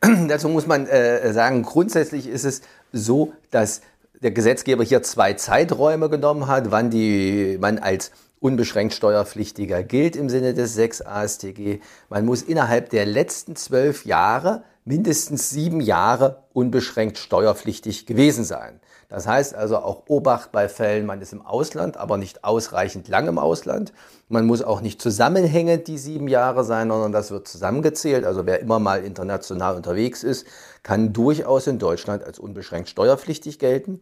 Dazu 0.28 0.48
muss 0.48 0.66
man 0.66 0.86
äh, 0.86 1.32
sagen, 1.32 1.62
grundsätzlich 1.62 2.26
ist 2.26 2.44
es 2.44 2.62
so, 2.92 3.34
dass 3.50 3.82
der 4.22 4.30
Gesetzgeber 4.30 4.84
hier 4.84 5.02
zwei 5.02 5.34
Zeiträume 5.34 6.08
genommen 6.08 6.46
hat, 6.46 6.70
wann 6.70 6.90
die, 6.90 7.58
man 7.60 7.78
als 7.78 8.10
unbeschränkt 8.40 8.94
Steuerpflichtiger 8.94 9.82
gilt 9.82 10.16
im 10.16 10.28
Sinne 10.28 10.54
des 10.54 10.74
6 10.74 11.02
AStG. 11.02 11.80
Man 12.08 12.24
muss 12.24 12.42
innerhalb 12.42 12.90
der 12.90 13.06
letzten 13.06 13.54
zwölf 13.54 14.04
Jahre 14.06 14.64
mindestens 14.84 15.50
sieben 15.50 15.80
Jahre 15.80 16.42
unbeschränkt 16.52 17.18
steuerpflichtig 17.18 18.06
gewesen 18.06 18.44
sein. 18.44 18.80
Das 19.10 19.26
heißt 19.26 19.54
also 19.54 19.76
auch 19.76 20.04
Obacht 20.06 20.52
bei 20.52 20.68
Fällen, 20.68 21.04
man 21.04 21.20
ist 21.20 21.32
im 21.32 21.44
Ausland, 21.44 21.96
aber 21.96 22.16
nicht 22.16 22.44
ausreichend 22.44 23.08
lang 23.08 23.28
im 23.28 23.38
Ausland. 23.38 23.92
Man 24.28 24.46
muss 24.46 24.62
auch 24.62 24.80
nicht 24.80 25.02
zusammenhängend 25.02 25.88
die 25.88 25.98
sieben 25.98 26.28
Jahre 26.28 26.64
sein, 26.64 26.88
sondern 26.88 27.12
das 27.12 27.30
wird 27.30 27.46
zusammengezählt. 27.46 28.24
Also 28.24 28.46
wer 28.46 28.60
immer 28.60 28.78
mal 28.78 29.04
international 29.04 29.76
unterwegs 29.76 30.22
ist, 30.22 30.46
kann 30.82 31.12
durchaus 31.12 31.66
in 31.66 31.78
Deutschland 31.78 32.24
als 32.24 32.38
unbeschränkt 32.38 32.88
steuerpflichtig 32.88 33.58
gelten. 33.58 34.00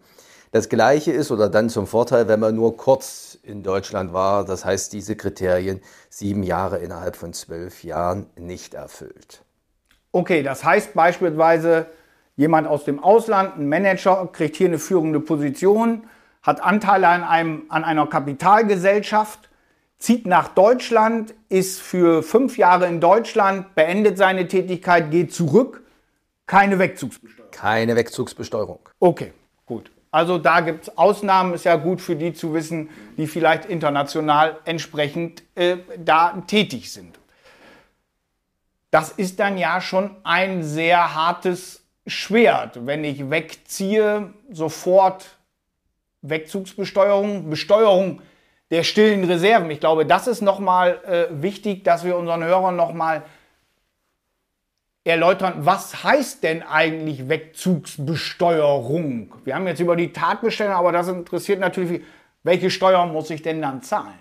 Das 0.50 0.70
Gleiche 0.70 1.12
ist 1.12 1.30
oder 1.30 1.50
dann 1.50 1.68
zum 1.68 1.86
Vorteil, 1.86 2.26
wenn 2.28 2.40
man 2.40 2.54
nur 2.54 2.76
kurz 2.78 3.27
in 3.48 3.62
Deutschland 3.62 4.12
war. 4.12 4.44
Das 4.44 4.64
heißt, 4.64 4.92
diese 4.92 5.16
Kriterien 5.16 5.80
sieben 6.10 6.42
Jahre 6.42 6.78
innerhalb 6.78 7.16
von 7.16 7.32
zwölf 7.32 7.82
Jahren 7.82 8.26
nicht 8.36 8.74
erfüllt. 8.74 9.42
Okay, 10.12 10.42
das 10.42 10.64
heißt 10.64 10.94
beispielsweise, 10.94 11.86
jemand 12.36 12.66
aus 12.66 12.84
dem 12.84 13.02
Ausland, 13.02 13.58
ein 13.58 13.68
Manager, 13.68 14.28
kriegt 14.32 14.56
hier 14.56 14.68
eine 14.68 14.78
führende 14.78 15.20
Position, 15.20 16.04
hat 16.42 16.62
Anteile 16.62 17.08
an, 17.08 17.24
einem, 17.24 17.62
an 17.68 17.84
einer 17.84 18.06
Kapitalgesellschaft, 18.06 19.48
zieht 19.98 20.26
nach 20.26 20.48
Deutschland, 20.48 21.34
ist 21.48 21.80
für 21.80 22.22
fünf 22.22 22.56
Jahre 22.56 22.86
in 22.86 23.00
Deutschland, 23.00 23.74
beendet 23.74 24.16
seine 24.16 24.46
Tätigkeit, 24.46 25.10
geht 25.10 25.34
zurück, 25.34 25.82
keine 26.46 26.78
Wegzugsbesteuerung. 26.78 27.50
Keine 27.50 27.96
Wegzugsbesteuerung. 27.96 28.78
Okay, 29.00 29.32
gut. 29.66 29.90
Also 30.10 30.38
da 30.38 30.60
gibt 30.60 30.84
es 30.84 30.98
Ausnahmen, 30.98 31.54
ist 31.54 31.64
ja 31.64 31.76
gut 31.76 32.00
für 32.00 32.16
die 32.16 32.32
zu 32.32 32.54
wissen, 32.54 32.88
die 33.16 33.26
vielleicht 33.26 33.66
international 33.66 34.58
entsprechend 34.64 35.42
äh, 35.54 35.78
da 35.98 36.42
tätig 36.46 36.92
sind. 36.92 37.18
Das 38.90 39.10
ist 39.10 39.38
dann 39.38 39.58
ja 39.58 39.80
schon 39.80 40.16
ein 40.24 40.62
sehr 40.62 41.14
hartes 41.14 41.82
Schwert, 42.06 42.86
wenn 42.86 43.04
ich 43.04 43.28
wegziehe, 43.30 44.32
sofort 44.50 45.26
Wegzugsbesteuerung, 46.22 47.50
Besteuerung 47.50 48.22
der 48.70 48.82
stillen 48.82 49.24
Reserven. 49.24 49.70
Ich 49.70 49.80
glaube, 49.80 50.06
das 50.06 50.26
ist 50.26 50.40
nochmal 50.40 51.00
äh, 51.04 51.42
wichtig, 51.42 51.84
dass 51.84 52.04
wir 52.04 52.16
unseren 52.16 52.44
Hörern 52.44 52.76
nochmal 52.76 53.22
erläutern, 55.08 55.54
was 55.58 56.04
heißt 56.04 56.42
denn 56.42 56.62
eigentlich 56.62 57.28
Wegzugsbesteuerung? 57.28 59.34
Wir 59.44 59.54
haben 59.54 59.66
jetzt 59.66 59.80
über 59.80 59.96
die 59.96 60.12
Tatbestände, 60.12 60.74
aber 60.74 60.92
das 60.92 61.08
interessiert 61.08 61.60
natürlich, 61.60 62.02
welche 62.42 62.70
Steuern 62.70 63.12
muss 63.12 63.30
ich 63.30 63.42
denn 63.42 63.60
dann 63.60 63.82
zahlen? 63.82 64.14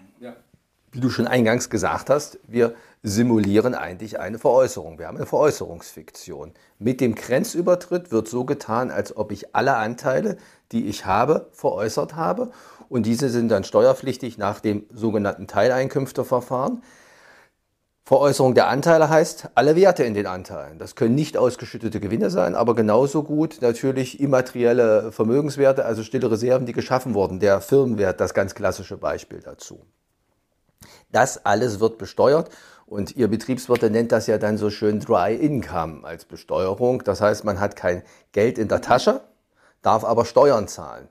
Wie 0.91 1.01
du 1.01 1.09
schon 1.09 1.27
eingangs 1.27 1.69
gesagt 1.69 2.09
hast, 2.09 2.39
wir 2.47 2.73
simulieren 3.03 3.75
eigentlich 3.75 4.19
eine 4.19 4.39
Veräußerung. 4.39 4.97
Wir 4.97 5.07
haben 5.07 5.17
eine 5.17 5.25
Veräußerungsfiktion. 5.25 6.53
Mit 6.79 7.01
dem 7.01 7.13
Grenzübertritt 7.13 8.11
wird 8.11 8.29
so 8.29 8.45
getan, 8.45 8.89
als 8.89 9.15
ob 9.15 9.31
ich 9.31 9.53
alle 9.53 9.75
Anteile, 9.75 10.37
die 10.71 10.87
ich 10.87 11.05
habe, 11.05 11.49
veräußert 11.51 12.15
habe. 12.15 12.51
Und 12.89 13.05
diese 13.05 13.29
sind 13.29 13.49
dann 13.49 13.65
steuerpflichtig 13.65 14.37
nach 14.37 14.61
dem 14.61 14.85
sogenannten 14.89 15.45
Teileinkünfteverfahren. 15.45 16.81
Veräußerung 18.07 18.53
der 18.53 18.69
Anteile 18.69 19.09
heißt 19.09 19.49
alle 19.53 19.75
Werte 19.75 20.05
in 20.05 20.13
den 20.13 20.27
Anteilen. 20.27 20.79
Das 20.79 20.95
können 20.95 21.13
nicht 21.13 21.35
ausgeschüttete 21.35 21.99
Gewinne 21.99 22.29
sein, 22.29 22.55
aber 22.55 22.73
genauso 22.73 23.21
gut 23.21 23.57
natürlich 23.59 24.21
immaterielle 24.21 25.11
Vermögenswerte, 25.11 25.83
also 25.83 26.03
stille 26.03 26.31
Reserven, 26.31 26.65
die 26.65 26.71
geschaffen 26.71 27.15
wurden. 27.15 27.41
Der 27.41 27.59
Firmenwert, 27.59 28.21
das 28.21 28.33
ganz 28.33 28.55
klassische 28.55 28.95
Beispiel 28.95 29.41
dazu. 29.41 29.81
Das 31.11 31.45
alles 31.45 31.81
wird 31.81 31.97
besteuert 31.97 32.49
und 32.85 33.13
Ihr 33.17 33.27
Betriebswirt 33.27 33.81
nennt 33.91 34.13
das 34.13 34.27
ja 34.27 34.37
dann 34.37 34.57
so 34.57 34.69
schön 34.69 35.01
Dry 35.01 35.35
Income 35.35 36.07
als 36.07 36.23
Besteuerung. 36.23 37.03
Das 37.03 37.19
heißt, 37.19 37.43
man 37.43 37.59
hat 37.59 37.75
kein 37.75 38.03
Geld 38.31 38.57
in 38.57 38.69
der 38.69 38.79
Tasche, 38.79 39.19
darf 39.81 40.05
aber 40.05 40.23
Steuern 40.23 40.69
zahlen. 40.69 41.09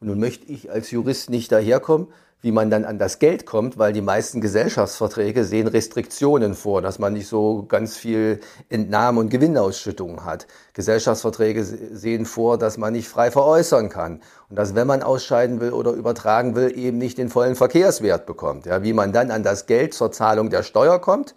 Und 0.00 0.08
nun 0.08 0.20
möchte 0.20 0.46
ich 0.46 0.70
als 0.70 0.90
Jurist 0.90 1.30
nicht 1.30 1.50
daherkommen, 1.50 2.08
wie 2.40 2.52
man 2.52 2.70
dann 2.70 2.84
an 2.84 2.98
das 2.98 3.18
Geld 3.18 3.46
kommt, 3.46 3.78
weil 3.78 3.92
die 3.92 4.00
meisten 4.00 4.40
Gesellschaftsverträge 4.40 5.44
sehen 5.44 5.66
Restriktionen 5.66 6.54
vor, 6.54 6.82
dass 6.82 7.00
man 7.00 7.14
nicht 7.14 7.26
so 7.26 7.64
ganz 7.68 7.96
viel 7.96 8.38
Entnahme- 8.68 9.18
und 9.18 9.28
Gewinnausschüttungen 9.28 10.24
hat. 10.24 10.46
Gesellschaftsverträge 10.72 11.64
sehen 11.64 12.26
vor, 12.26 12.56
dass 12.56 12.78
man 12.78 12.92
nicht 12.92 13.08
frei 13.08 13.32
veräußern 13.32 13.88
kann 13.88 14.20
und 14.48 14.56
dass, 14.56 14.76
wenn 14.76 14.86
man 14.86 15.02
ausscheiden 15.02 15.58
will 15.60 15.72
oder 15.72 15.90
übertragen 15.90 16.54
will, 16.54 16.78
eben 16.78 16.98
nicht 16.98 17.18
den 17.18 17.28
vollen 17.28 17.56
Verkehrswert 17.56 18.24
bekommt. 18.24 18.66
Ja, 18.66 18.84
wie 18.84 18.92
man 18.92 19.12
dann 19.12 19.32
an 19.32 19.42
das 19.42 19.66
Geld 19.66 19.92
zur 19.92 20.12
Zahlung 20.12 20.48
der 20.48 20.62
Steuer 20.62 21.00
kommt, 21.00 21.34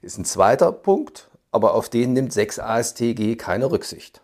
Ist 0.00 0.16
ein 0.16 0.24
zweiter 0.24 0.70
Punkt, 0.70 1.28
aber 1.50 1.74
auf 1.74 1.88
den 1.88 2.12
nimmt 2.12 2.32
6 2.32 2.60
ASTG 2.60 3.34
keine 3.36 3.70
Rücksicht. 3.72 4.20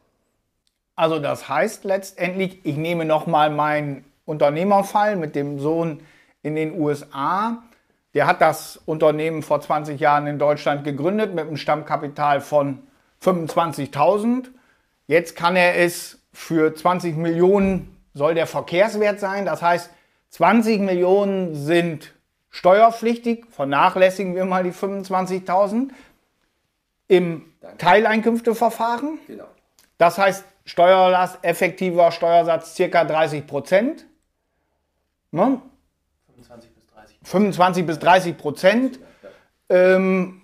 Also 0.96 1.18
das 1.18 1.48
heißt 1.48 1.84
letztendlich, 1.84 2.64
ich 2.64 2.76
nehme 2.76 3.04
nochmal 3.04 3.50
meinen 3.50 4.04
Unternehmerfall 4.26 5.16
mit 5.16 5.34
dem 5.34 5.58
Sohn 5.58 6.00
in 6.42 6.54
den 6.54 6.78
USA. 6.78 7.62
Der 8.14 8.26
hat 8.26 8.40
das 8.40 8.80
Unternehmen 8.86 9.42
vor 9.42 9.60
20 9.60 9.98
Jahren 9.98 10.26
in 10.26 10.38
Deutschland 10.38 10.84
gegründet 10.84 11.34
mit 11.34 11.46
einem 11.46 11.56
Stammkapital 11.56 12.40
von 12.40 12.86
25.000. 13.22 14.46
Jetzt 15.06 15.34
kann 15.34 15.56
er 15.56 15.76
es 15.76 16.20
für 16.32 16.74
20 16.74 17.16
Millionen 17.16 17.90
soll 18.14 18.34
der 18.34 18.46
Verkehrswert 18.46 19.18
sein. 19.18 19.44
Das 19.44 19.60
heißt, 19.60 19.90
20 20.30 20.80
Millionen 20.80 21.54
sind 21.54 22.14
steuerpflichtig. 22.50 23.46
Vernachlässigen 23.50 24.36
wir 24.36 24.44
mal 24.44 24.62
die 24.62 24.72
25.000 24.72 25.90
im 27.08 27.44
Teileinkünfteverfahren. 27.78 29.18
Genau. 29.26 29.48
Das 29.98 30.18
heißt, 30.18 30.44
Steuerlast, 30.64 31.38
effektiver 31.42 32.10
Steuersatz 32.10 32.74
circa 32.74 33.04
30 33.04 33.46
Prozent. 33.46 34.06
Ne? 35.30 35.60
25 36.26 36.70
bis 36.74 36.86
30 36.86 37.18
25 37.22 37.86
bis 37.86 37.98
30 37.98 38.38
Prozent. 38.38 39.00
Ähm, 39.68 40.40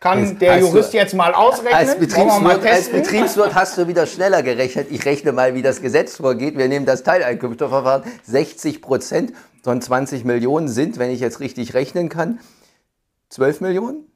kann 0.00 0.18
als, 0.20 0.38
der 0.38 0.58
Jurist 0.58 0.92
jetzt 0.94 1.14
mal 1.14 1.34
ausrechnen? 1.34 1.74
Als 1.74 1.98
Betriebswirt, 1.98 2.64
als 2.64 2.88
Betriebswirt, 2.88 3.54
hast 3.54 3.78
du 3.78 3.88
wieder 3.88 4.06
schneller 4.06 4.44
gerechnet. 4.44 4.88
Ich 4.90 5.04
rechne 5.04 5.32
mal, 5.32 5.54
wie 5.54 5.62
das 5.62 5.82
Gesetz 5.82 6.16
vorgeht. 6.16 6.56
Wir 6.56 6.68
nehmen 6.68 6.86
das 6.86 7.02
Teileinkünfteverfahren. 7.02 8.04
60 8.22 8.80
Prozent 8.80 9.32
von 9.62 9.82
20 9.82 10.24
Millionen 10.24 10.68
sind, 10.68 10.98
wenn 10.98 11.10
ich 11.10 11.20
jetzt 11.20 11.40
richtig 11.40 11.74
rechnen 11.74 12.08
kann, 12.08 12.38
12 13.30 13.60
Millionen. 13.60 14.07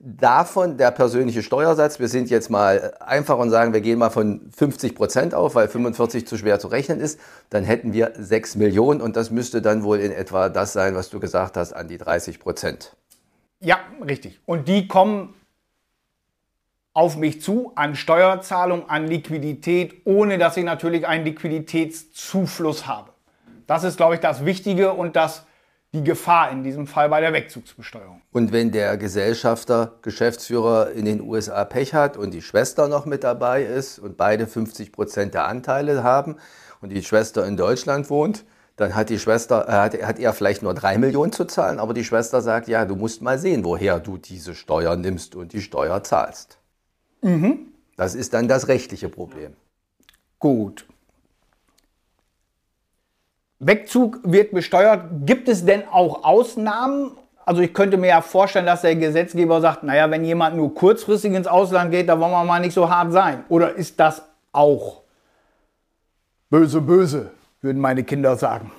Davon 0.00 0.76
der 0.76 0.92
persönliche 0.92 1.42
Steuersatz, 1.42 1.98
wir 1.98 2.06
sind 2.06 2.30
jetzt 2.30 2.50
mal 2.50 2.94
einfach 3.00 3.36
und 3.36 3.50
sagen, 3.50 3.72
wir 3.72 3.80
gehen 3.80 3.98
mal 3.98 4.10
von 4.10 4.48
50 4.56 4.94
Prozent 4.94 5.34
auf, 5.34 5.56
weil 5.56 5.66
45 5.66 6.24
zu 6.24 6.38
schwer 6.38 6.60
zu 6.60 6.68
rechnen 6.68 7.00
ist, 7.00 7.18
dann 7.50 7.64
hätten 7.64 7.92
wir 7.92 8.12
6 8.16 8.54
Millionen 8.54 9.00
und 9.00 9.16
das 9.16 9.32
müsste 9.32 9.60
dann 9.60 9.82
wohl 9.82 9.98
in 9.98 10.12
etwa 10.12 10.50
das 10.50 10.72
sein, 10.72 10.94
was 10.94 11.10
du 11.10 11.18
gesagt 11.18 11.56
hast, 11.56 11.72
an 11.72 11.88
die 11.88 11.98
30 11.98 12.38
Prozent. 12.38 12.96
Ja, 13.58 13.80
richtig. 14.06 14.38
Und 14.46 14.68
die 14.68 14.86
kommen 14.86 15.34
auf 16.92 17.16
mich 17.16 17.42
zu 17.42 17.72
an 17.74 17.96
Steuerzahlung, 17.96 18.88
an 18.88 19.08
Liquidität, 19.08 20.02
ohne 20.04 20.38
dass 20.38 20.56
ich 20.56 20.64
natürlich 20.64 21.08
einen 21.08 21.24
Liquiditätszufluss 21.24 22.86
habe. 22.86 23.10
Das 23.66 23.82
ist, 23.82 23.96
glaube 23.96 24.14
ich, 24.14 24.20
das 24.20 24.44
Wichtige 24.44 24.92
und 24.92 25.16
das 25.16 25.44
die 25.98 26.04
Gefahr 26.04 26.50
in 26.50 26.62
diesem 26.62 26.86
Fall 26.86 27.08
bei 27.08 27.20
der 27.20 27.32
Wegzugsbesteuerung. 27.32 28.20
Und 28.32 28.52
wenn 28.52 28.70
der 28.70 28.96
Gesellschafter, 28.96 29.98
Geschäftsführer 30.02 30.92
in 30.92 31.04
den 31.04 31.20
USA 31.20 31.64
Pech 31.64 31.94
hat 31.94 32.16
und 32.16 32.32
die 32.32 32.42
Schwester 32.42 32.88
noch 32.88 33.04
mit 33.04 33.24
dabei 33.24 33.64
ist 33.64 33.98
und 33.98 34.16
beide 34.16 34.46
50 34.46 34.92
Prozent 34.92 35.34
der 35.34 35.46
Anteile 35.46 36.02
haben 36.02 36.36
und 36.80 36.90
die 36.90 37.02
Schwester 37.02 37.44
in 37.46 37.56
Deutschland 37.56 38.10
wohnt, 38.10 38.44
dann 38.76 38.94
hat 38.94 39.10
die 39.10 39.18
Schwester, 39.18 39.68
äh, 39.68 39.72
hat, 39.72 40.02
hat 40.02 40.18
er 40.20 40.32
vielleicht 40.32 40.62
nur 40.62 40.72
drei 40.72 40.98
Millionen 40.98 41.32
zu 41.32 41.44
zahlen, 41.46 41.80
aber 41.80 41.94
die 41.94 42.04
Schwester 42.04 42.40
sagt, 42.40 42.68
ja, 42.68 42.84
du 42.84 42.94
musst 42.94 43.22
mal 43.22 43.38
sehen, 43.38 43.64
woher 43.64 43.98
du 43.98 44.18
diese 44.18 44.54
Steuer 44.54 44.94
nimmst 44.94 45.34
und 45.34 45.52
die 45.52 45.60
Steuer 45.60 46.04
zahlst. 46.04 46.58
Mhm. 47.22 47.72
Das 47.96 48.14
ist 48.14 48.34
dann 48.34 48.46
das 48.46 48.68
rechtliche 48.68 49.08
Problem. 49.08 49.54
Gut. 50.38 50.86
Wegzug 53.60 54.20
wird 54.22 54.52
besteuert. 54.52 55.26
Gibt 55.26 55.48
es 55.48 55.64
denn 55.64 55.82
auch 55.90 56.24
Ausnahmen? 56.24 57.12
Also 57.44 57.62
ich 57.62 57.72
könnte 57.72 57.96
mir 57.96 58.08
ja 58.08 58.20
vorstellen, 58.20 58.66
dass 58.66 58.82
der 58.82 58.94
Gesetzgeber 58.94 59.60
sagt, 59.60 59.82
naja, 59.82 60.10
wenn 60.10 60.24
jemand 60.24 60.56
nur 60.56 60.74
kurzfristig 60.74 61.32
ins 61.32 61.46
Ausland 61.46 61.90
geht, 61.90 62.08
da 62.08 62.20
wollen 62.20 62.30
wir 62.30 62.44
mal 62.44 62.60
nicht 62.60 62.74
so 62.74 62.90
hart 62.90 63.12
sein. 63.12 63.44
Oder 63.48 63.74
ist 63.74 63.98
das 63.98 64.22
auch 64.52 65.02
böse, 66.50 66.80
böse, 66.80 67.30
würden 67.60 67.80
meine 67.80 68.04
Kinder 68.04 68.36
sagen? 68.36 68.70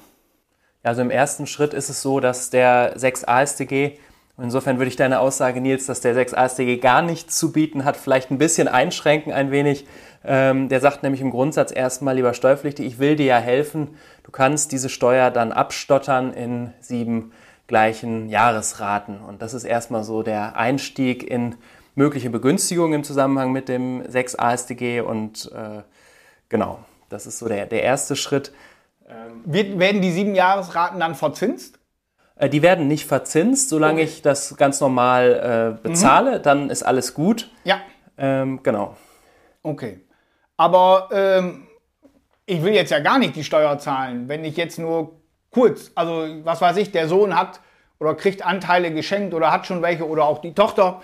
Also 0.83 1.01
im 1.01 1.12
ersten 1.12 1.45
Schritt 1.45 1.74
ist 1.74 1.89
es 1.89 2.01
so, 2.01 2.19
dass 2.19 2.51
der 2.51 2.93
6 2.95 3.25
AStG, 3.25 3.98
insofern 4.38 4.77
würde 4.77 4.89
ich 4.89 4.95
deine 4.95 5.19
Aussage, 5.19 5.60
Nils, 5.60 5.88
dass 5.88 5.99
der 5.99 6.13
6 6.13 6.34
AStG 6.34 6.77
gar 6.77 7.01
nichts 7.01 7.38
zu 7.38 7.51
bieten 7.51 7.84
hat, 7.84 7.97
vielleicht 7.97 8.32
ein 8.32 8.38
bisschen 8.38 8.67
einschränken, 8.67 9.34
ein 9.34 9.51
wenig. 9.51 9.86
Ähm, 10.23 10.69
der 10.69 10.80
sagt 10.80 11.03
nämlich 11.03 11.21
im 11.21 11.32
Grundsatz 11.32 11.71
erstmal, 11.71 12.15
lieber 12.15 12.34
Steuerpflichtig, 12.34 12.86
ich 12.86 12.99
will 12.99 13.15
dir 13.15 13.25
ja 13.25 13.38
helfen. 13.38 13.95
Du 14.29 14.31
kannst 14.31 14.71
diese 14.71 14.89
Steuer 14.89 15.31
dann 15.31 15.51
abstottern 15.51 16.33
in 16.33 16.71
sieben 16.81 17.31
gleichen 17.65 18.29
Jahresraten. 18.29 19.21
Und 19.21 19.41
das 19.41 19.55
ist 19.55 19.63
erstmal 19.63 20.03
so 20.03 20.21
der 20.21 20.55
Einstieg 20.55 21.23
in 21.23 21.55
mögliche 21.95 22.29
Begünstigungen 22.29 22.93
im 22.93 23.03
Zusammenhang 23.03 23.51
mit 23.51 23.67
dem 23.67 24.03
6 24.07 24.37
AStG. 24.37 25.01
Und 25.01 25.51
äh, 25.51 25.81
genau, 26.47 26.77
das 27.09 27.25
ist 27.25 27.39
so 27.39 27.47
der, 27.47 27.65
der 27.65 27.81
erste 27.81 28.15
Schritt. 28.15 28.53
Ähm, 29.09 29.41
Wird, 29.45 29.79
werden 29.79 30.03
die 30.03 30.11
sieben 30.11 30.35
Jahresraten 30.35 30.99
dann 30.99 31.15
verzinst? 31.15 31.79
Äh, 32.35 32.49
die 32.49 32.61
werden 32.61 32.87
nicht 32.87 33.07
verzinst, 33.07 33.69
solange 33.69 34.01
okay. 34.01 34.03
ich 34.03 34.21
das 34.21 34.57
ganz 34.57 34.79
normal 34.79 35.79
äh, 35.81 35.81
bezahle, 35.81 36.37
mhm. 36.37 36.43
dann 36.43 36.69
ist 36.69 36.83
alles 36.83 37.15
gut. 37.15 37.49
Ja. 37.63 37.81
Ähm, 38.15 38.61
genau. 38.61 38.95
Okay. 39.63 40.01
Aber 40.55 41.09
ähm, 41.13 41.65
ich 42.49 42.63
will 42.63 42.73
jetzt 42.73 42.89
ja 42.89 42.99
gar 42.99 43.19
nicht 43.19 43.35
die 43.35 43.43
Steuer 43.43 43.77
zahlen, 43.77 44.27
wenn 44.27 44.43
ich 44.43 44.57
jetzt 44.57 44.79
nur 44.79 45.21
kurz, 45.51 45.91
also 45.93 46.25
was 46.43 46.62
weiß 46.62 46.77
ich, 46.77 46.91
der 46.91 47.07
Sohn 47.07 47.38
hat 47.38 47.59
oder 47.99 48.15
kriegt 48.15 48.43
Anteile 48.45 48.91
geschenkt 48.91 49.35
oder 49.35 49.51
hat 49.51 49.67
schon 49.67 49.83
welche 49.83 50.07
oder 50.07 50.25
auch 50.25 50.39
die 50.39 50.55
Tochter 50.55 51.01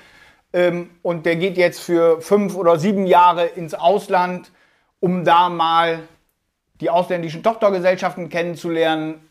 ähm, 0.54 0.90
und 1.04 1.26
der 1.26 1.36
geht 1.36 1.58
jetzt 1.58 1.82
für 1.82 2.20
fünf 2.20 2.56
oder 2.56 2.80
sieben 2.80 3.06
Jahre 3.06 3.46
ins 3.46 3.76
Ausland, 3.76 4.52
um 5.00 5.24
da 5.24 5.50
mal 5.50 6.00
die 6.82 6.90
ausländischen 6.90 7.44
Tochtergesellschaften 7.44 8.30
kennenzulernen. 8.30 9.22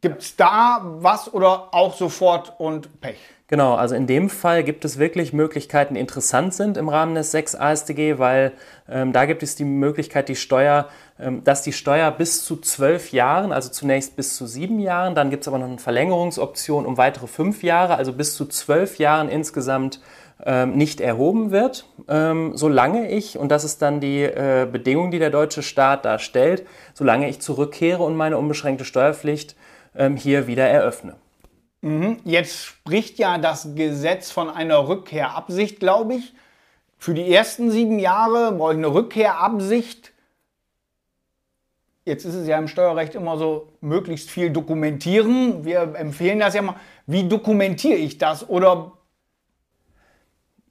Gibt 0.00 0.22
es 0.22 0.36
da 0.36 0.80
was 0.82 1.32
oder 1.32 1.74
auch 1.74 1.94
sofort 1.94 2.54
und 2.58 3.00
Pech? 3.00 3.18
Genau, 3.52 3.74
also 3.74 3.94
in 3.94 4.06
dem 4.06 4.30
Fall 4.30 4.64
gibt 4.64 4.82
es 4.84 4.98
wirklich 4.98 5.34
Möglichkeiten, 5.34 5.92
die 5.92 6.00
interessant 6.00 6.54
sind 6.54 6.78
im 6.78 6.88
Rahmen 6.88 7.14
des 7.14 7.32
6 7.32 7.54
AStG, 7.54 8.18
weil 8.18 8.52
ähm, 8.88 9.12
da 9.12 9.26
gibt 9.26 9.42
es 9.42 9.56
die 9.56 9.66
Möglichkeit, 9.66 10.30
die 10.30 10.36
Steuer, 10.36 10.88
dass 11.44 11.62
die 11.62 11.72
Steuer 11.72 12.10
bis 12.10 12.44
zu 12.44 12.56
zwölf 12.56 13.12
Jahren, 13.12 13.52
also 13.52 13.70
zunächst 13.70 14.16
bis 14.16 14.36
zu 14.36 14.46
sieben 14.46 14.78
Jahren, 14.78 15.14
dann 15.14 15.30
gibt 15.30 15.42
es 15.42 15.48
aber 15.48 15.58
noch 15.58 15.66
eine 15.66 15.78
Verlängerungsoption 15.78 16.86
um 16.86 16.96
weitere 16.96 17.26
fünf 17.26 17.62
Jahre, 17.62 17.96
also 17.96 18.12
bis 18.12 18.34
zu 18.34 18.46
zwölf 18.46 18.98
Jahren 18.98 19.28
insgesamt 19.28 20.00
ähm, 20.44 20.76
nicht 20.76 21.00
erhoben 21.00 21.50
wird, 21.50 21.86
ähm, 22.08 22.56
solange 22.56 23.10
ich, 23.10 23.38
und 23.38 23.50
das 23.50 23.62
ist 23.64 23.80
dann 23.82 24.00
die 24.00 24.22
äh, 24.22 24.66
Bedingung, 24.70 25.10
die 25.10 25.20
der 25.20 25.30
deutsche 25.30 25.62
Staat 25.62 26.04
da 26.04 26.18
stellt, 26.18 26.66
solange 26.94 27.28
ich 27.28 27.40
zurückkehre 27.40 28.02
und 28.02 28.16
meine 28.16 28.38
unbeschränkte 28.38 28.84
Steuerpflicht 28.84 29.54
ähm, 29.94 30.16
hier 30.16 30.46
wieder 30.46 30.66
eröffne. 30.66 31.14
Mhm. 31.82 32.18
Jetzt 32.24 32.64
spricht 32.64 33.18
ja 33.18 33.38
das 33.38 33.74
Gesetz 33.74 34.30
von 34.30 34.50
einer 34.50 34.88
Rückkehrabsicht, 34.88 35.78
glaube 35.78 36.14
ich. 36.14 36.32
Für 36.98 37.14
die 37.14 37.32
ersten 37.32 37.70
sieben 37.70 37.98
Jahre 37.98 38.52
brauche 38.52 38.72
ich 38.72 38.78
eine 38.78 38.92
Rückkehrabsicht. 38.92 40.11
Jetzt 42.04 42.24
ist 42.24 42.34
es 42.34 42.48
ja 42.48 42.58
im 42.58 42.66
Steuerrecht 42.66 43.14
immer 43.14 43.36
so, 43.36 43.68
möglichst 43.80 44.30
viel 44.30 44.50
dokumentieren. 44.50 45.64
Wir 45.64 45.94
empfehlen 45.96 46.40
das 46.40 46.54
ja 46.54 46.62
mal. 46.62 46.76
Wie 47.06 47.28
dokumentiere 47.28 47.94
ich 47.94 48.18
das? 48.18 48.48
Oder 48.48 48.92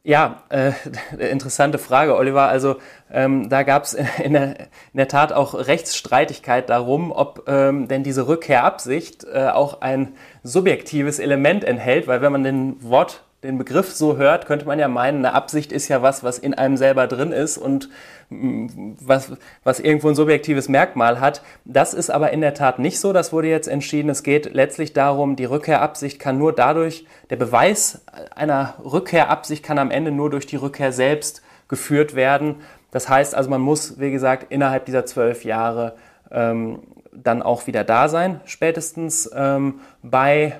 ja, 0.03 0.43
äh, 0.49 0.71
interessante 1.31 1.77
Frage, 1.77 2.15
Oliver. 2.15 2.47
Also 2.47 2.77
ähm, 3.11 3.49
da 3.49 3.63
gab 3.63 3.83
es 3.83 3.93
in, 3.93 4.35
in, 4.35 4.57
der 4.93 5.07
Tat 5.07 5.31
auch 5.31 5.53
Rechtsstreitigkeit 5.53 6.69
darum, 6.69 7.11
ob 7.11 7.43
ähm, 7.47 7.87
denn 7.87 8.03
diese 8.03 8.27
Rückkehrabsicht 8.27 9.25
äh, 9.31 9.49
auch 9.49 9.81
ein 9.81 10.15
subjektives 10.43 11.19
Element 11.19 11.63
enthält, 11.63 12.07
weil 12.07 12.21
wenn 12.21 12.31
man 12.31 12.43
den 12.43 12.83
Wort 12.83 13.23
den 13.43 13.57
Begriff 13.57 13.91
so 13.91 14.17
hört, 14.17 14.45
könnte 14.45 14.67
man 14.67 14.77
ja 14.77 14.87
meinen, 14.87 15.25
eine 15.25 15.33
Absicht 15.33 15.71
ist 15.71 15.87
ja 15.87 16.03
was, 16.03 16.23
was 16.23 16.37
in 16.37 16.53
einem 16.53 16.77
selber 16.77 17.07
drin 17.07 17.31
ist 17.31 17.57
und 17.57 17.89
mm, 18.29 18.97
was, 19.01 19.31
was 19.63 19.79
irgendwo 19.79 20.09
ein 20.09 20.15
subjektives 20.15 20.69
Merkmal 20.69 21.19
hat. 21.19 21.41
Das 21.65 21.95
ist 21.95 22.11
aber 22.11 22.31
in 22.31 22.41
der 22.41 22.53
Tat 22.53 22.77
nicht 22.77 22.99
so. 22.99 23.13
Das 23.13 23.33
wurde 23.33 23.47
jetzt 23.47 23.67
entschieden. 23.67 24.09
Es 24.09 24.21
geht 24.21 24.53
letztlich 24.53 24.93
darum, 24.93 25.35
die 25.35 25.45
Rückkehrabsicht 25.45 26.19
kann 26.19 26.37
nur 26.37 26.53
dadurch, 26.53 27.05
der 27.31 27.37
Beweis 27.37 28.01
einer 28.35 28.75
Rückkehrabsicht 28.83 29.63
kann 29.63 29.79
am 29.79 29.89
Ende 29.89 30.11
nur 30.11 30.29
durch 30.29 30.45
die 30.45 30.57
Rückkehr 30.57 30.91
selbst 30.91 31.41
geführt 31.67 32.13
werden. 32.13 32.57
Das 32.91 33.09
heißt 33.09 33.33
also, 33.33 33.49
man 33.49 33.61
muss, 33.61 33.99
wie 33.99 34.11
gesagt, 34.11 34.51
innerhalb 34.51 34.85
dieser 34.85 35.05
zwölf 35.05 35.45
Jahre 35.45 35.95
ähm, 36.29 36.79
dann 37.11 37.41
auch 37.41 37.65
wieder 37.65 37.83
da 37.83 38.07
sein, 38.07 38.39
spätestens 38.45 39.29
ähm, 39.33 39.79
bei 40.03 40.57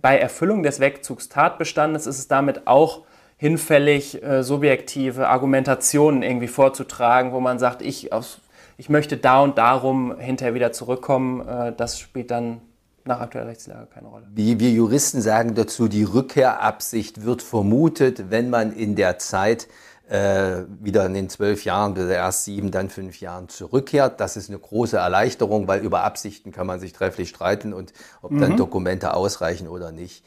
bei 0.00 0.18
Erfüllung 0.18 0.62
des 0.62 0.80
Wegzugstatbestandes 0.80 2.06
ist 2.06 2.18
es 2.18 2.28
damit 2.28 2.66
auch 2.66 3.04
hinfällig, 3.36 4.22
äh, 4.22 4.42
subjektive 4.42 5.28
Argumentationen 5.28 6.22
irgendwie 6.22 6.48
vorzutragen, 6.48 7.32
wo 7.32 7.40
man 7.40 7.58
sagt, 7.58 7.82
ich, 7.82 8.12
aus, 8.12 8.40
ich 8.76 8.88
möchte 8.88 9.16
da 9.16 9.42
und 9.42 9.58
darum 9.58 10.18
hinterher 10.18 10.54
wieder 10.54 10.72
zurückkommen. 10.72 11.46
Äh, 11.46 11.72
das 11.76 11.98
spielt 11.98 12.30
dann 12.30 12.60
nach 13.04 13.20
aktueller 13.20 13.48
Rechtslage 13.48 13.86
keine 13.86 14.08
Rolle. 14.08 14.26
Wie 14.34 14.60
wir 14.60 14.70
Juristen 14.70 15.20
sagen 15.20 15.54
dazu, 15.54 15.88
die 15.88 16.04
Rückkehrabsicht 16.04 17.24
wird 17.24 17.42
vermutet, 17.42 18.30
wenn 18.30 18.50
man 18.50 18.72
in 18.72 18.96
der 18.96 19.18
Zeit 19.18 19.68
äh, 20.08 20.64
wieder 20.80 21.04
in 21.06 21.14
den 21.14 21.28
zwölf 21.28 21.64
Jahren, 21.64 21.96
erst 21.96 22.44
sieben, 22.44 22.70
dann 22.70 22.88
fünf 22.88 23.20
Jahren 23.20 23.48
zurückkehrt. 23.48 24.20
Das 24.20 24.36
ist 24.36 24.48
eine 24.48 24.58
große 24.58 24.96
Erleichterung, 24.96 25.68
weil 25.68 25.82
über 25.82 26.02
Absichten 26.02 26.50
kann 26.50 26.66
man 26.66 26.80
sich 26.80 26.92
trefflich 26.92 27.28
streiten 27.28 27.74
und 27.74 27.92
ob 28.22 28.30
mhm. 28.30 28.40
dann 28.40 28.56
Dokumente 28.56 29.14
ausreichen 29.14 29.68
oder 29.68 29.92
nicht, 29.92 30.24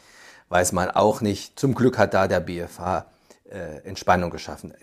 weiß 0.50 0.72
man 0.74 0.92
auch 0.92 1.22
nicht. 1.22 1.60
Zum 1.60 1.74
Glück 1.74 1.98
hat 1.98 2.14
da 2.14 2.28
der 2.28 2.42
BFH 2.42 3.08
äh, 3.50 3.80
Entspannung 3.84 4.30
geschaffen. 4.30 4.74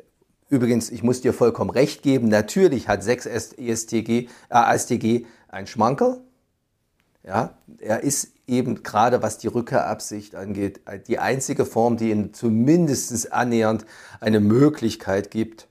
Übrigens, 0.48 0.90
ich 0.90 1.02
muss 1.02 1.20
dir 1.20 1.32
vollkommen 1.32 1.70
recht 1.70 2.02
geben, 2.02 2.28
natürlich 2.28 2.88
hat 2.88 3.04
6 3.04 3.26
ESTG, 3.56 4.10
äh, 4.10 4.28
ASTG 4.48 5.26
ein 5.48 5.66
Schmankerl. 5.66 6.20
Ja, 7.22 7.58
er 7.78 8.02
ist 8.02 8.32
eben 8.46 8.82
gerade 8.82 9.22
was 9.22 9.38
die 9.38 9.48
Rückkehrabsicht 9.48 10.34
angeht, 10.34 10.80
die 11.06 11.18
einzige 11.18 11.66
Form, 11.66 11.96
die 11.96 12.10
ihm 12.10 12.32
zumindest 12.32 13.32
annähernd 13.32 13.84
eine 14.20 14.40
Möglichkeit 14.40 15.30
gibt, 15.30 15.68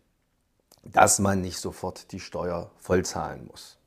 dass 0.83 1.19
man 1.19 1.41
nicht 1.41 1.59
sofort 1.59 2.11
die 2.11 2.19
Steuer 2.19 2.71
vollzahlen 2.77 3.47
muss. 3.47 3.77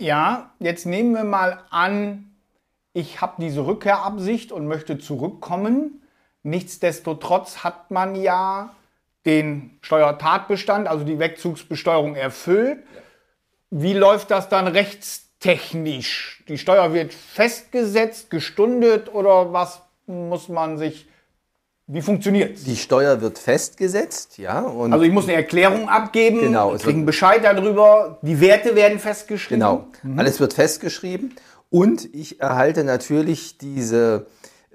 Ja, 0.00 0.52
jetzt 0.58 0.84
nehmen 0.84 1.14
wir 1.14 1.24
mal 1.24 1.62
an, 1.70 2.34
ich 2.92 3.20
habe 3.20 3.40
diese 3.40 3.64
Rückkehrabsicht 3.64 4.52
und 4.52 4.66
möchte 4.66 4.98
zurückkommen. 4.98 6.02
Nichtsdestotrotz 6.42 7.58
hat 7.58 7.90
man 7.90 8.16
ja 8.16 8.74
den 9.24 9.78
Steuertatbestand, 9.80 10.88
also 10.88 11.04
die 11.04 11.18
Wegzugsbesteuerung 11.18 12.16
erfüllt. 12.16 12.82
Wie 13.70 13.94
läuft 13.94 14.30
das 14.30 14.48
dann 14.48 14.66
rechts 14.66 15.28
technisch? 15.42 16.42
Die 16.48 16.56
Steuer 16.56 16.94
wird 16.94 17.12
festgesetzt, 17.12 18.30
gestundet 18.30 19.12
oder 19.12 19.52
was 19.52 19.82
muss 20.06 20.48
man 20.48 20.78
sich 20.78 21.06
wie 21.88 22.00
funktioniert 22.00 22.64
Die 22.64 22.76
Steuer 22.76 23.20
wird 23.20 23.38
festgesetzt, 23.38 24.38
ja. 24.38 24.64
also 24.64 25.02
ich 25.02 25.12
muss 25.12 25.24
eine 25.24 25.34
Erklärung 25.34 25.88
abgeben, 25.88 26.40
genau, 26.40 26.70
kriege 26.76 26.90
einen 26.90 27.06
Bescheid 27.06 27.44
darüber, 27.44 28.18
die 28.22 28.40
Werte 28.40 28.74
werden 28.76 28.98
festgeschrieben. 28.98 29.60
Genau, 29.60 29.88
mhm. 30.02 30.18
alles 30.18 30.38
wird 30.40 30.54
festgeschrieben 30.54 31.34
und 31.70 32.14
ich 32.14 32.40
erhalte 32.40 32.84
natürlich 32.84 33.58
diese, 33.58 34.26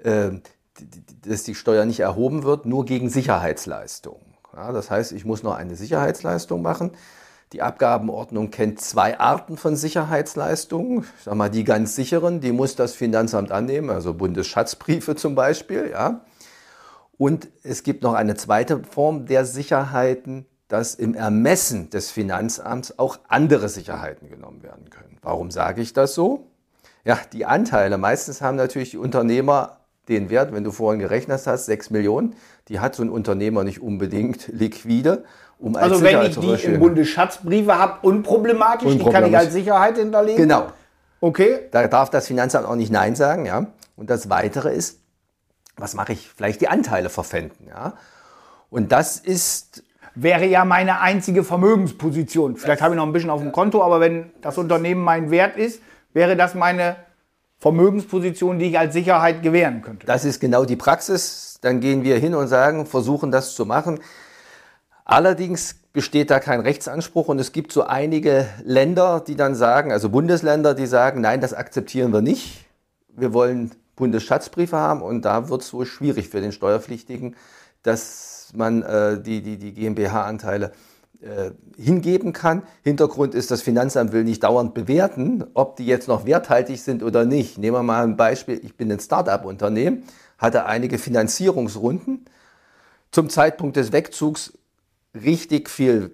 äh, 0.04 0.30
dass 1.26 1.44
die 1.44 1.54
Steuer 1.54 1.86
nicht 1.86 2.00
erhoben 2.00 2.44
wird, 2.44 2.66
nur 2.66 2.84
gegen 2.84 3.08
Sicherheitsleistungen. 3.08 4.34
Ja, 4.54 4.72
das 4.72 4.90
heißt, 4.90 5.12
ich 5.12 5.24
muss 5.24 5.42
noch 5.42 5.56
eine 5.56 5.76
Sicherheitsleistung 5.76 6.62
machen. 6.62 6.92
Die 7.52 7.62
Abgabenordnung 7.62 8.50
kennt 8.50 8.80
zwei 8.80 9.18
Arten 9.18 9.56
von 9.56 9.74
Sicherheitsleistungen. 9.74 11.06
Ich 11.18 11.24
sag 11.24 11.34
mal, 11.34 11.48
die 11.48 11.64
ganz 11.64 11.94
sicheren, 11.94 12.40
die 12.40 12.52
muss 12.52 12.76
das 12.76 12.94
Finanzamt 12.94 13.50
annehmen, 13.50 13.88
also 13.88 14.12
Bundesschatzbriefe 14.12 15.16
zum 15.16 15.34
Beispiel, 15.34 15.90
ja. 15.90 16.20
Und 17.16 17.48
es 17.62 17.82
gibt 17.82 18.02
noch 18.02 18.14
eine 18.14 18.36
zweite 18.36 18.82
Form 18.84 19.26
der 19.26 19.44
Sicherheiten, 19.44 20.46
dass 20.68 20.94
im 20.94 21.14
Ermessen 21.14 21.88
des 21.90 22.10
Finanzamts 22.10 22.98
auch 22.98 23.18
andere 23.28 23.70
Sicherheiten 23.70 24.28
genommen 24.28 24.62
werden 24.62 24.90
können. 24.90 25.16
Warum 25.22 25.50
sage 25.50 25.80
ich 25.80 25.94
das 25.94 26.14
so? 26.14 26.50
Ja, 27.04 27.18
die 27.32 27.46
Anteile, 27.46 27.96
meistens 27.96 28.42
haben 28.42 28.56
natürlich 28.56 28.90
die 28.90 28.98
Unternehmer 28.98 29.77
den 30.08 30.30
Wert, 30.30 30.52
wenn 30.52 30.64
du 30.64 30.70
vorhin 30.70 31.00
gerechnet 31.00 31.40
hast, 31.46 31.66
6 31.66 31.90
Millionen, 31.90 32.34
die 32.68 32.80
hat 32.80 32.94
so 32.94 33.02
ein 33.02 33.10
Unternehmer 33.10 33.64
nicht 33.64 33.80
unbedingt 33.82 34.48
liquide. 34.52 35.24
Um 35.58 35.74
als 35.76 35.92
also 35.92 36.04
wenn 36.04 36.22
ich 36.22 36.38
die 36.38 36.66
im 36.66 36.78
Bundesschatzbriefe 36.78 37.76
habe, 37.76 38.06
unproblematisch, 38.06 38.96
die 38.96 39.04
kann 39.04 39.26
ich 39.26 39.36
als 39.36 39.52
Sicherheit 39.52 39.98
hinterlegen? 39.98 40.36
Genau. 40.36 40.68
Okay. 41.20 41.60
Da 41.72 41.88
darf 41.88 42.10
das 42.10 42.28
Finanzamt 42.28 42.66
auch 42.66 42.76
nicht 42.76 42.92
Nein 42.92 43.16
sagen, 43.16 43.44
ja. 43.44 43.66
Und 43.96 44.08
das 44.08 44.30
Weitere 44.30 44.72
ist, 44.72 45.00
was 45.76 45.94
mache 45.94 46.12
ich? 46.12 46.28
Vielleicht 46.28 46.60
die 46.60 46.68
Anteile 46.68 47.08
verpfänden, 47.08 47.66
ja. 47.68 47.94
Und 48.70 48.92
das 48.92 49.16
ist 49.16 49.82
wäre 50.22 50.46
ja 50.46 50.64
meine 50.64 51.00
einzige 51.00 51.44
Vermögensposition. 51.44 52.56
Vielleicht 52.56 52.82
habe 52.82 52.94
ich 52.94 52.96
noch 52.96 53.06
ein 53.06 53.12
bisschen 53.12 53.30
auf 53.30 53.40
dem 53.40 53.52
Konto, 53.52 53.82
aber 53.82 54.00
wenn 54.00 54.30
das 54.40 54.58
Unternehmen 54.58 55.02
mein 55.02 55.30
Wert 55.30 55.56
ist, 55.56 55.80
wäre 56.12 56.36
das 56.36 56.54
meine 56.54 56.96
Vermögensposition, 57.58 58.58
die 58.58 58.66
ich 58.66 58.78
als 58.78 58.92
Sicherheit 58.92 59.42
gewähren 59.42 59.82
könnte. 59.82 60.06
Das 60.06 60.24
ist 60.24 60.40
genau 60.40 60.64
die 60.64 60.76
Praxis. 60.76 61.58
Dann 61.60 61.80
gehen 61.80 62.04
wir 62.04 62.18
hin 62.18 62.34
und 62.34 62.46
sagen, 62.46 62.86
versuchen 62.86 63.32
das 63.32 63.54
zu 63.54 63.66
machen. 63.66 64.00
Allerdings 65.04 65.74
besteht 65.92 66.30
da 66.30 66.38
kein 66.38 66.60
Rechtsanspruch 66.60 67.28
und 67.28 67.40
es 67.40 67.50
gibt 67.52 67.72
so 67.72 67.82
einige 67.82 68.46
Länder, 68.62 69.24
die 69.26 69.34
dann 69.34 69.54
sagen, 69.54 69.90
also 69.90 70.10
Bundesländer, 70.10 70.74
die 70.74 70.86
sagen, 70.86 71.20
nein, 71.20 71.40
das 71.40 71.54
akzeptieren 71.54 72.12
wir 72.12 72.20
nicht. 72.20 72.66
Wir 73.08 73.32
wollen 73.32 73.72
Bundesschatzbriefe 73.96 74.76
haben 74.76 75.02
und 75.02 75.24
da 75.24 75.48
wird 75.48 75.62
es 75.62 75.72
wohl 75.72 75.86
schwierig 75.86 76.28
für 76.28 76.40
den 76.40 76.52
Steuerpflichtigen, 76.52 77.34
dass 77.82 78.52
man 78.54 78.82
äh, 78.82 79.20
die, 79.20 79.42
die, 79.42 79.56
die 79.56 79.72
GmbH-Anteile 79.72 80.72
hingeben 81.76 82.32
kann. 82.32 82.62
Hintergrund 82.84 83.34
ist, 83.34 83.50
das 83.50 83.62
Finanzamt 83.62 84.12
will 84.12 84.24
nicht 84.24 84.44
dauernd 84.44 84.74
bewerten, 84.74 85.44
ob 85.54 85.76
die 85.76 85.86
jetzt 85.86 86.06
noch 86.06 86.26
werthaltig 86.26 86.80
sind 86.80 87.02
oder 87.02 87.24
nicht. 87.24 87.58
Nehmen 87.58 87.76
wir 87.76 87.82
mal 87.82 88.04
ein 88.04 88.16
Beispiel. 88.16 88.60
Ich 88.62 88.76
bin 88.76 88.90
ein 88.92 89.00
Start-up-Unternehmen, 89.00 90.04
hatte 90.38 90.66
einige 90.66 90.98
Finanzierungsrunden. 90.98 92.24
Zum 93.10 93.30
Zeitpunkt 93.30 93.76
des 93.76 93.90
Wegzugs 93.90 94.52
richtig 95.14 95.68
viel 95.68 96.12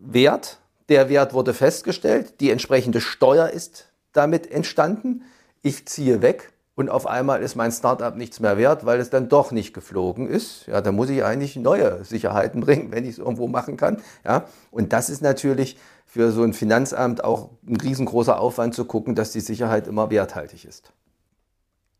Wert. 0.00 0.58
Der 0.88 1.08
Wert 1.08 1.32
wurde 1.32 1.54
festgestellt. 1.54 2.40
Die 2.40 2.50
entsprechende 2.50 3.00
Steuer 3.00 3.50
ist 3.50 3.92
damit 4.12 4.50
entstanden. 4.50 5.22
Ich 5.62 5.86
ziehe 5.86 6.22
weg 6.22 6.52
und 6.74 6.88
auf 6.88 7.06
einmal 7.06 7.42
ist 7.42 7.56
mein 7.56 7.72
Startup 7.72 8.16
nichts 8.16 8.40
mehr 8.40 8.56
wert, 8.56 8.86
weil 8.86 9.00
es 9.00 9.10
dann 9.10 9.28
doch 9.28 9.52
nicht 9.52 9.74
geflogen 9.74 10.28
ist. 10.28 10.66
Ja, 10.66 10.80
da 10.80 10.92
muss 10.92 11.10
ich 11.10 11.24
eigentlich 11.24 11.56
neue 11.56 12.04
Sicherheiten 12.04 12.60
bringen, 12.64 12.92
wenn 12.92 13.04
ich 13.04 13.10
es 13.10 13.18
irgendwo 13.18 13.48
machen 13.48 13.76
kann. 13.76 14.00
Ja, 14.24 14.44
und 14.70 14.92
das 14.92 15.10
ist 15.10 15.22
natürlich 15.22 15.76
für 16.06 16.32
so 16.32 16.42
ein 16.42 16.52
Finanzamt 16.52 17.22
auch 17.22 17.50
ein 17.66 17.76
riesengroßer 17.76 18.40
Aufwand 18.40 18.74
zu 18.74 18.84
gucken, 18.84 19.14
dass 19.14 19.32
die 19.32 19.40
Sicherheit 19.40 19.86
immer 19.86 20.10
werthaltig 20.10 20.64
ist. 20.64 20.92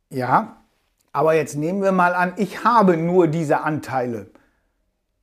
Ja, 0.09 0.57
aber 1.13 1.35
jetzt 1.35 1.57
nehmen 1.57 1.83
wir 1.83 1.93
mal 1.93 2.15
an, 2.15 2.35
ich 2.37 2.65
habe 2.65 2.97
nur 2.97 3.29
diese 3.29 3.61
Anteile. 3.61 4.31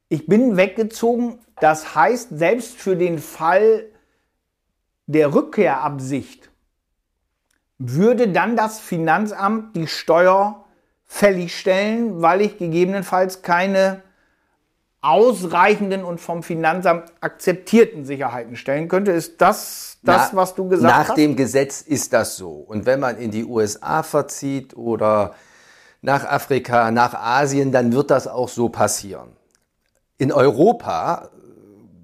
Ich 0.09 0.27
bin 0.27 0.55
weggezogen. 0.55 1.39
Das 1.59 1.95
heißt, 1.95 2.37
selbst 2.37 2.75
für 2.75 2.95
den 2.95 3.19
Fall 3.19 3.85
der 5.05 5.33
Rückkehrabsicht 5.33 6.49
würde 7.79 8.29
dann 8.29 8.55
das 8.55 8.79
Finanzamt 8.79 9.75
die 9.75 9.87
Steuer 9.87 10.65
fällig 11.05 11.57
stellen, 11.57 12.21
weil 12.21 12.41
ich 12.41 12.57
gegebenenfalls 12.57 13.41
keine 13.41 14.01
ausreichenden 15.01 16.03
und 16.03 16.19
vom 16.19 16.43
Finanzamt 16.43 17.13
akzeptierten 17.21 18.03
Sicherheiten 18.03 18.55
stellen 18.55 18.87
könnte. 18.87 19.11
Ist 19.11 19.39
das 19.39 19.87
das, 20.03 20.31
Na, 20.31 20.37
was 20.37 20.55
du 20.55 20.67
gesagt 20.67 20.83
nach 20.83 20.99
hast? 20.99 21.09
Nach 21.09 21.15
dem 21.15 21.35
Gesetz 21.35 21.81
ist 21.81 22.13
das 22.13 22.37
so. 22.37 22.51
Und 22.51 22.85
wenn 22.85 22.99
man 22.99 23.17
in 23.17 23.31
die 23.31 23.45
USA 23.45 24.03
verzieht 24.03 24.75
oder 24.75 25.33
nach 26.01 26.25
Afrika, 26.25 26.91
nach 26.91 27.13
Asien, 27.13 27.71
dann 27.71 27.91
wird 27.93 28.11
das 28.11 28.27
auch 28.27 28.49
so 28.49 28.69
passieren. 28.69 29.29
In 30.17 30.31
Europa 30.31 31.29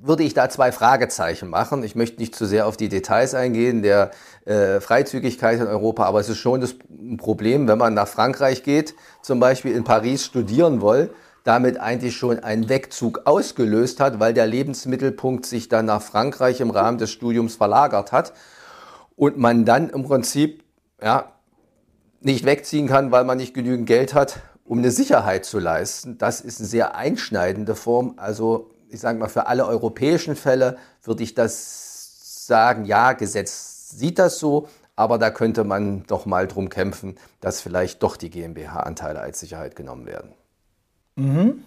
würde 0.06 0.24
ich 0.24 0.34
da 0.34 0.50
zwei 0.50 0.74
Fragezeichen 0.74 1.50
machen. 1.50 1.82
Ich 1.84 1.96
möchte 1.96 2.20
nicht 2.20 2.36
zu 2.36 2.46
sehr 2.46 2.68
auf 2.68 2.76
die 2.76 2.89
Details 2.89 3.34
eingehen 3.34 3.82
der 3.82 4.12
äh, 4.46 4.82
Freizügigkeit 4.82 5.62
in 5.62 5.68
Europa, 5.68 6.04
aber 6.04 6.20
es 6.20 6.28
ist 6.28 6.39
schon 6.39 6.60
das 6.60 6.76
Problem, 7.18 7.70
wenn 7.70 7.78
man 7.78 7.94
nach 7.94 8.08
Frankreich 8.08 8.63
geht, 8.63 8.96
zum 9.22 9.39
Beispiel 9.39 9.74
in 9.74 9.86
Paris 9.86 10.26
studieren 10.26 10.82
will, 10.82 11.10
damit 11.46 11.80
eigentlich 11.80 12.18
schon 12.18 12.39
ein 12.39 12.68
Wegzug 12.68 13.22
ausgelöst 13.26 14.02
hat, 14.02 14.20
weil 14.20 14.34
der 14.34 14.46
Lebensmittelpunkt 14.46 15.46
sich 15.46 15.70
dann 15.70 15.86
nach 15.86 16.02
Frankreich 16.02 16.60
im 16.60 16.70
Rahmen 16.70 16.98
des 16.98 17.12
Studiums 17.12 17.56
verlagert 17.56 18.12
hat 18.12 18.34
und 19.16 19.38
man 19.38 19.63
dann 19.63 19.89
im 19.89 20.04
Prinzip 20.04 20.66
ja, 21.02 21.32
nicht 22.20 22.46
wegziehen 22.46 22.88
kann, 22.88 23.12
weil 23.12 23.24
man 23.24 23.38
nicht 23.38 23.54
genügend 23.54 23.88
Geld 23.88 24.13
hat, 24.13 24.42
um 24.66 24.80
eine 24.80 24.92
Sicherheit 24.92 25.46
zu 25.46 25.60
leisten. 25.60 26.18
Das 26.18 26.42
ist 26.42 26.60
eine 26.60 26.68
sehr 26.68 26.96
einschneidende 26.96 27.76
Form. 27.76 28.16
Also 28.18 28.73
ich 28.94 29.00
sage 29.00 29.20
mal, 29.20 29.30
für 29.30 29.48
alle 29.48 29.66
europäischen 29.66 30.36
Fälle 30.36 30.78
würde 31.04 31.24
ich 31.24 31.34
das 31.34 32.46
sagen, 32.46 32.86
ja, 32.86 33.14
Gesetz 33.14 33.90
sieht 33.90 34.20
das 34.20 34.40
so, 34.40 34.68
aber 34.96 35.18
da 35.18 35.32
könnte 35.32 35.64
man 35.64 36.04
doch 36.04 36.26
mal 36.26 36.48
drum 36.48 36.70
kämpfen, 36.70 37.18
dass 37.42 37.62
vielleicht 37.62 38.04
doch 38.04 38.18
die 38.18 38.30
GmbH-Anteile 38.30 39.20
als 39.20 39.40
Sicherheit 39.40 39.76
genommen 39.76 40.06
werden. 40.06 40.34
Mhm. 41.16 41.64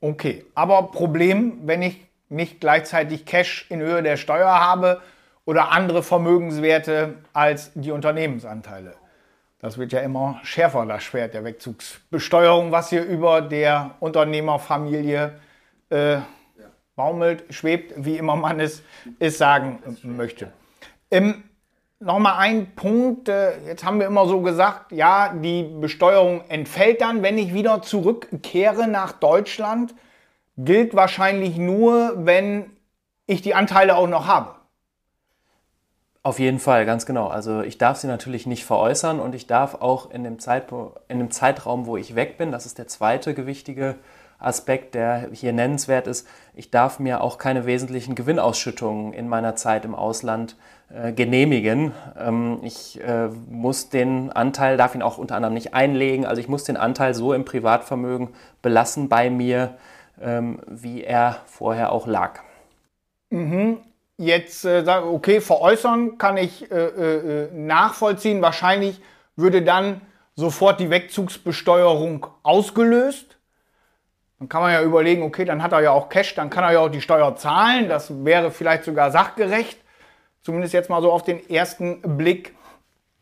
Okay, 0.00 0.44
aber 0.54 0.90
Problem, 0.92 1.60
wenn 1.64 1.82
ich 1.82 2.06
nicht 2.28 2.60
gleichzeitig 2.60 3.24
Cash 3.24 3.66
in 3.70 3.80
Höhe 3.80 4.02
der 4.02 4.16
Steuer 4.16 4.48
habe 4.48 5.00
oder 5.44 5.72
andere 5.72 6.02
Vermögenswerte 6.02 7.14
als 7.32 7.70
die 7.74 7.90
Unternehmensanteile. 7.90 8.94
Das 9.60 9.78
wird 9.78 9.92
ja 9.92 10.00
immer 10.00 10.40
schärfer, 10.42 10.84
das 10.84 11.02
Schwert 11.04 11.32
der 11.32 11.44
Wegzugsbesteuerung, 11.44 12.70
was 12.70 12.90
hier 12.90 13.04
über 13.04 13.40
der 13.40 13.94
Unternehmerfamilie 14.00 15.40
äh, 15.88 16.18
baumelt, 16.96 17.44
schwebt, 17.50 17.92
wie 17.96 18.16
immer 18.16 18.36
man 18.36 18.60
es, 18.60 18.82
es 19.18 19.38
sagen 19.38 19.78
möchte. 20.02 20.52
Ähm, 21.10 21.44
nochmal 22.00 22.36
ein 22.38 22.74
Punkt. 22.74 23.28
äh, 23.28 23.58
Jetzt 23.66 23.84
haben 23.84 23.98
wir 23.98 24.06
immer 24.06 24.26
so 24.26 24.40
gesagt, 24.40 24.92
ja, 24.92 25.32
die 25.34 25.64
Besteuerung 25.64 26.42
entfällt 26.48 27.00
dann, 27.00 27.22
wenn 27.22 27.38
ich 27.38 27.54
wieder 27.54 27.82
zurückkehre 27.82 28.86
nach 28.86 29.12
Deutschland. 29.12 29.94
Gilt 30.56 30.94
wahrscheinlich 30.94 31.56
nur, 31.56 32.12
wenn 32.26 32.70
ich 33.26 33.42
die 33.42 33.54
Anteile 33.54 33.96
auch 33.96 34.06
noch 34.06 34.26
habe. 34.26 34.54
Auf 36.22 36.38
jeden 36.38 36.58
Fall, 36.58 36.86
ganz 36.86 37.04
genau. 37.04 37.26
Also 37.26 37.60
ich 37.60 37.76
darf 37.76 37.98
sie 37.98 38.06
natürlich 38.06 38.46
nicht 38.46 38.64
veräußern 38.64 39.20
und 39.20 39.34
ich 39.34 39.46
darf 39.46 39.74
auch 39.74 40.10
in 40.10 40.24
dem, 40.24 40.38
Zeitpunkt, 40.38 40.98
in 41.08 41.18
dem 41.18 41.30
Zeitraum, 41.30 41.86
wo 41.86 41.96
ich 41.96 42.14
weg 42.14 42.38
bin, 42.38 42.50
das 42.50 42.64
ist 42.64 42.78
der 42.78 42.88
zweite 42.88 43.34
gewichtige 43.34 43.96
Aspekt, 44.38 44.94
der 44.94 45.28
hier 45.32 45.52
nennenswert 45.52 46.06
ist, 46.06 46.26
ich 46.54 46.70
darf 46.70 46.98
mir 46.98 47.20
auch 47.20 47.38
keine 47.38 47.66
wesentlichen 47.66 48.14
Gewinnausschüttungen 48.14 49.12
in 49.12 49.28
meiner 49.28 49.56
Zeit 49.56 49.84
im 49.84 49.94
Ausland 49.94 50.56
äh, 50.88 51.12
genehmigen. 51.12 51.92
Ähm, 52.18 52.58
ich 52.62 53.00
äh, 53.02 53.28
muss 53.48 53.88
den 53.88 54.30
Anteil, 54.30 54.76
darf 54.76 54.94
ihn 54.94 55.02
auch 55.02 55.18
unter 55.18 55.36
anderem 55.36 55.54
nicht 55.54 55.74
einlegen, 55.74 56.26
also 56.26 56.40
ich 56.40 56.48
muss 56.48 56.64
den 56.64 56.76
Anteil 56.76 57.14
so 57.14 57.32
im 57.32 57.44
Privatvermögen 57.44 58.28
belassen 58.62 59.08
bei 59.08 59.30
mir, 59.30 59.76
ähm, 60.20 60.60
wie 60.68 61.02
er 61.02 61.36
vorher 61.46 61.92
auch 61.92 62.06
lag. 62.06 62.40
Jetzt 64.16 64.64
äh, 64.64 64.84
okay, 64.86 65.40
veräußern 65.40 66.18
kann 66.18 66.36
ich 66.36 66.70
äh, 66.70 66.76
äh, 66.76 67.48
nachvollziehen. 67.52 68.42
Wahrscheinlich 68.42 69.00
würde 69.34 69.62
dann 69.62 70.00
sofort 70.36 70.78
die 70.78 70.90
Wegzugsbesteuerung 70.90 72.26
ausgelöst. 72.44 73.33
Dann 74.44 74.50
kann 74.50 74.60
man 74.60 74.72
ja 74.74 74.82
überlegen, 74.82 75.22
okay, 75.22 75.46
dann 75.46 75.62
hat 75.62 75.72
er 75.72 75.80
ja 75.80 75.92
auch 75.92 76.10
Cash, 76.10 76.34
dann 76.34 76.50
kann 76.50 76.64
er 76.64 76.72
ja 76.72 76.80
auch 76.80 76.90
die 76.90 77.00
Steuer 77.00 77.34
zahlen. 77.34 77.88
Das 77.88 78.26
wäre 78.26 78.50
vielleicht 78.50 78.84
sogar 78.84 79.10
sachgerecht. 79.10 79.78
Zumindest 80.42 80.74
jetzt 80.74 80.90
mal 80.90 81.00
so 81.00 81.10
auf 81.10 81.22
den 81.22 81.48
ersten 81.48 82.18
Blick. 82.18 82.54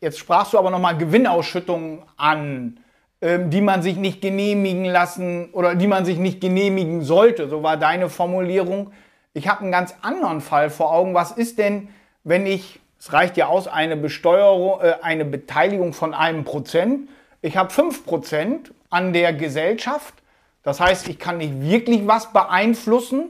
Jetzt 0.01 0.19
sprachst 0.19 0.51
du 0.51 0.59
aber 0.59 0.69
nochmal 0.69 0.97
Gewinnausschüttungen 0.97 2.01
an, 2.17 2.77
ähm, 3.21 3.49
die 3.49 3.61
man 3.61 3.81
sich 3.81 3.95
nicht 3.95 4.21
genehmigen 4.21 4.83
lassen 4.83 5.49
oder 5.53 5.75
die 5.75 5.87
man 5.87 6.03
sich 6.03 6.17
nicht 6.17 6.41
genehmigen 6.41 7.03
sollte. 7.03 7.47
So 7.47 7.63
war 7.63 7.77
deine 7.77 8.09
Formulierung. 8.09 8.91
Ich 9.33 9.47
habe 9.47 9.61
einen 9.61 9.71
ganz 9.71 9.95
anderen 10.01 10.41
Fall 10.41 10.69
vor 10.69 10.91
Augen. 10.91 11.13
Was 11.13 11.31
ist 11.31 11.57
denn, 11.57 11.87
wenn 12.25 12.45
ich, 12.45 12.81
es 12.99 13.13
reicht 13.13 13.37
ja 13.37 13.47
aus, 13.47 13.69
eine 13.69 13.95
Besteuerung, 13.95 14.81
äh, 14.81 14.95
eine 15.01 15.23
Beteiligung 15.23 15.93
von 15.93 16.13
einem 16.13 16.43
Prozent. 16.43 17.07
Ich 17.41 17.55
habe 17.55 17.69
fünf 17.69 18.05
Prozent 18.05 18.73
an 18.89 19.13
der 19.13 19.31
Gesellschaft. 19.31 20.15
Das 20.63 20.79
heißt, 20.79 21.07
ich 21.09 21.19
kann 21.19 21.37
nicht 21.37 21.61
wirklich 21.61 22.07
was 22.07 22.33
beeinflussen. 22.33 23.29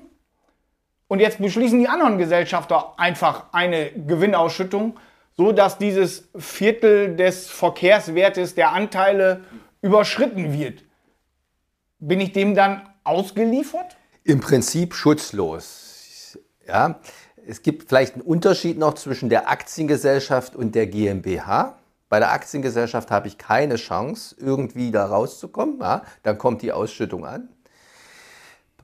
Und 1.08 1.20
jetzt 1.20 1.40
beschließen 1.40 1.80
die 1.80 1.88
anderen 1.88 2.18
Gesellschafter 2.18 2.98
einfach 2.98 3.46
eine 3.52 3.92
Gewinnausschüttung, 3.92 4.98
so 5.36 5.52
dass 5.52 5.78
dieses 5.78 6.30
Viertel 6.36 7.16
des 7.16 7.50
Verkehrswertes 7.50 8.56
der 8.56 8.72
Anteile 8.72 9.44
überschritten 9.82 10.54
wird. 10.54 10.84
Bin 12.00 12.20
ich 12.20 12.32
dem 12.34 12.56
dann 12.56 12.88
ausgeliefert? 13.04 13.98
Im 14.24 14.40
Prinzip 14.40 14.94
schutzlos. 14.94 16.38
Ja, 16.68 17.00
es 17.46 17.62
gibt 17.62 17.90
vielleicht 17.90 18.14
einen 18.14 18.22
Unterschied 18.22 18.78
noch 18.78 18.94
zwischen 18.94 19.30
der 19.30 19.50
Aktiengesellschaft 19.50 20.56
und 20.56 20.76
der 20.76 20.88
GmbH. 20.88 21.78
Bei 22.14 22.20
der 22.20 22.32
Aktiengesellschaft 22.32 23.10
habe 23.10 23.28
ich 23.28 23.40
keine 23.40 23.76
Chance, 23.76 24.36
irgendwie 24.38 24.92
da 24.92 25.08
rauszukommen. 25.08 25.80
Ja, 25.82 26.04
dann 26.22 26.38
kommt 26.38 26.62
die 26.62 26.72
Ausschüttung 26.72 27.26
an. 27.26 27.50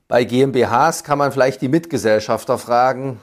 Bei 0.08 0.24
GmbHs 0.24 1.04
kann 1.04 1.16
man 1.16 1.30
vielleicht 1.30 1.62
die 1.62 1.68
Mitgesellschafter 1.68 2.58
fragen, 2.58 3.20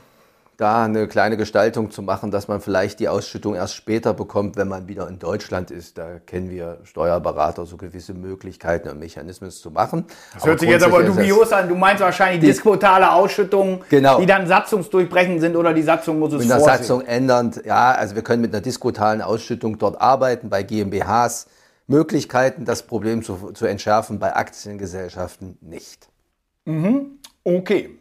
da 0.57 0.85
eine 0.85 1.07
kleine 1.07 1.37
Gestaltung 1.37 1.91
zu 1.91 2.01
machen, 2.01 2.31
dass 2.31 2.47
man 2.47 2.61
vielleicht 2.61 2.99
die 2.99 3.07
Ausschüttung 3.09 3.53
erst 3.53 3.75
später 3.75 4.15
bekommt, 4.15 4.55
wenn 4.57 4.67
man 4.67 4.87
wieder 4.87 5.07
in 5.07 5.19
Deutschland 5.19 5.69
ist. 5.69 5.99
Da 5.99 6.17
kennen 6.25 6.49
wir 6.49 6.79
Steuerberater 6.83 7.67
so 7.67 7.77
gewisse 7.77 8.15
Möglichkeiten 8.15 8.89
und 8.89 8.97
Mechanismen 8.97 9.51
zu 9.51 9.69
machen. 9.69 10.05
Das 10.33 10.45
hört 10.47 10.59
sich 10.59 10.69
jetzt 10.69 10.83
aber 10.83 11.03
dubios 11.03 11.51
an. 11.53 11.69
Du 11.69 11.75
meinst 11.75 12.01
wahrscheinlich 12.01 12.41
Die- 12.41 12.47
diskotale 12.47 13.11
Ausschüttungen, 13.11 13.81
Genau. 13.89 14.19
die 14.19 14.25
dann 14.25 14.47
satzungsdurchbrechend 14.47 15.41
sind 15.41 15.55
oder 15.55 15.75
die 15.75 15.83
Satzung 15.83 16.17
muss 16.17 16.33
es 16.33 16.41
in 16.41 16.47
der 16.47 16.57
vorsehen. 16.57 16.77
Satzung 16.79 17.01
ändern. 17.01 17.51
Ja, 17.63 17.91
also 17.91 18.15
wir 18.15 18.23
können 18.23 18.41
mit 18.41 18.51
einer 18.51 18.61
diskotalen 18.61 19.21
Ausschüttung 19.21 19.77
dort 19.77 20.01
arbeiten. 20.01 20.49
Bei 20.49 20.63
GmbHs 20.63 21.45
Möglichkeiten, 21.85 22.65
das 22.65 22.81
Problem 22.81 23.21
zu, 23.21 23.51
zu 23.53 23.67
entschärfen, 23.67 24.17
bei 24.17 24.35
Aktiengesellschaften 24.35 25.57
nicht. 25.61 26.09
Okay. 27.43 27.96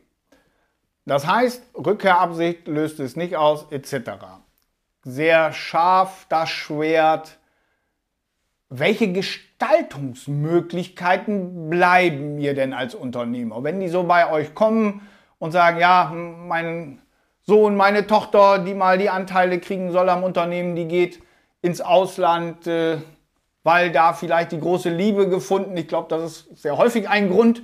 Das 1.06 1.26
heißt, 1.26 1.62
Rückkehrabsicht 1.74 2.66
löst 2.66 3.00
es 3.00 3.16
nicht 3.16 3.36
aus, 3.36 3.66
etc. 3.70 4.10
Sehr 5.04 5.52
scharf 5.52 6.26
das 6.28 6.50
Schwert. 6.50 7.38
Welche 8.68 9.12
Gestaltungsmöglichkeiten 9.12 11.70
bleiben 11.70 12.34
mir 12.34 12.54
denn 12.54 12.72
als 12.72 12.96
Unternehmer? 12.96 13.62
Wenn 13.62 13.78
die 13.78 13.86
so 13.86 14.02
bei 14.02 14.28
euch 14.30 14.52
kommen 14.54 15.06
und 15.38 15.52
sagen, 15.52 15.78
ja, 15.78 16.12
mein 16.12 17.00
Sohn, 17.42 17.76
meine 17.76 18.08
Tochter, 18.08 18.58
die 18.58 18.74
mal 18.74 18.98
die 18.98 19.08
Anteile 19.08 19.60
kriegen 19.60 19.92
soll 19.92 20.08
am 20.08 20.24
Unternehmen, 20.24 20.74
die 20.74 20.88
geht 20.88 21.22
ins 21.62 21.80
Ausland, 21.80 22.66
äh, 22.66 22.98
weil 23.62 23.92
da 23.92 24.12
vielleicht 24.12 24.50
die 24.50 24.58
große 24.58 24.90
Liebe 24.90 25.28
gefunden. 25.28 25.76
Ich 25.76 25.86
glaube, 25.86 26.08
das 26.08 26.22
ist 26.22 26.48
sehr 26.62 26.76
häufig 26.76 27.08
ein 27.08 27.30
Grund. 27.30 27.62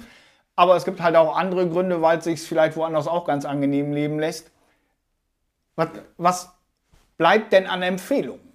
Aber 0.56 0.76
es 0.76 0.84
gibt 0.84 1.00
halt 1.00 1.16
auch 1.16 1.36
andere 1.36 1.68
Gründe, 1.68 2.02
weil 2.02 2.18
es 2.18 2.24
sich 2.24 2.42
vielleicht 2.42 2.76
woanders 2.76 3.08
auch 3.08 3.24
ganz 3.24 3.44
angenehm 3.44 3.92
leben 3.92 4.18
lässt. 4.18 4.50
Was, 5.76 5.88
was 6.18 6.52
bleibt 7.16 7.52
denn 7.52 7.66
an 7.66 7.82
Empfehlungen? 7.82 8.52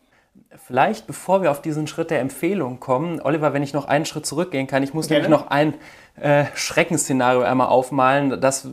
Vielleicht, 0.55 1.07
bevor 1.07 1.41
wir 1.41 1.51
auf 1.51 1.61
diesen 1.61 1.87
Schritt 1.87 2.09
der 2.09 2.19
Empfehlung 2.19 2.79
kommen, 2.79 3.19
Oliver, 3.21 3.53
wenn 3.53 3.63
ich 3.63 3.73
noch 3.73 3.85
einen 3.85 4.05
Schritt 4.05 4.25
zurückgehen 4.25 4.65
kann, 4.65 4.81
ich 4.81 4.93
muss 4.93 5.07
Gerne. 5.07 5.23
nämlich 5.23 5.39
noch 5.39 5.49
ein 5.49 5.73
äh, 6.19 6.45
Schreckensszenario 6.55 7.41
einmal 7.41 7.67
aufmalen, 7.67 8.39
dass 8.39 8.67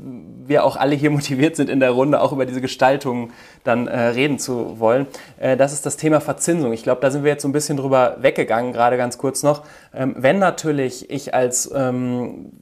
wir 0.44 0.64
auch 0.64 0.76
alle 0.76 0.94
hier 0.94 1.10
motiviert 1.12 1.56
sind 1.56 1.68
in 1.68 1.80
der 1.80 1.90
Runde, 1.90 2.20
auch 2.20 2.32
über 2.32 2.46
diese 2.46 2.60
Gestaltung 2.60 3.32
dann 3.64 3.86
äh, 3.86 3.98
reden 3.98 4.38
zu 4.38 4.78
wollen. 4.78 5.06
Äh, 5.38 5.56
das 5.56 5.72
ist 5.72 5.84
das 5.84 5.96
Thema 5.96 6.20
Verzinsung. 6.20 6.72
Ich 6.72 6.82
glaube, 6.82 7.00
da 7.00 7.10
sind 7.10 7.24
wir 7.24 7.30
jetzt 7.30 7.42
so 7.42 7.48
ein 7.48 7.52
bisschen 7.52 7.76
drüber 7.76 8.18
weggegangen, 8.20 8.72
gerade 8.72 8.96
ganz 8.96 9.18
kurz 9.18 9.42
noch. 9.42 9.64
Ähm, 9.92 10.14
wenn 10.16 10.38
natürlich 10.38 11.10
ich 11.10 11.34
als 11.34 11.70
ähm, 11.74 12.52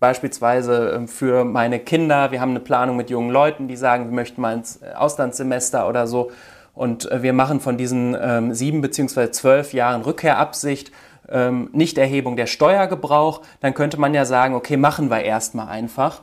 beispielsweise 0.00 0.92
ähm, 0.94 1.08
für 1.08 1.44
meine 1.44 1.78
Kinder. 1.78 2.30
Wir 2.30 2.40
haben 2.40 2.50
eine 2.50 2.60
Planung 2.60 2.96
mit 2.96 3.10
jungen 3.10 3.30
Leuten, 3.30 3.68
die 3.68 3.76
sagen, 3.76 4.06
wir 4.06 4.14
möchten 4.14 4.40
mal 4.40 4.54
ins 4.54 4.82
äh, 4.82 4.92
Auslandssemester 4.94 5.88
oder 5.88 6.06
so. 6.06 6.30
Und 6.74 7.10
äh, 7.10 7.22
wir 7.22 7.32
machen 7.32 7.60
von 7.60 7.78
diesen 7.78 8.16
ähm, 8.20 8.54
sieben 8.54 8.80
beziehungsweise 8.80 9.30
zwölf 9.30 9.72
Jahren 9.72 10.02
Rückkehrabsicht 10.02 10.92
ähm, 11.28 11.70
Nichterhebung 11.72 12.36
der 12.36 12.46
Steuergebrauch. 12.46 13.42
Dann 13.60 13.74
könnte 13.74 13.98
man 13.98 14.14
ja 14.14 14.24
sagen, 14.24 14.54
okay, 14.54 14.76
machen 14.76 15.10
wir 15.10 15.22
erstmal 15.22 15.68
einfach. 15.68 16.22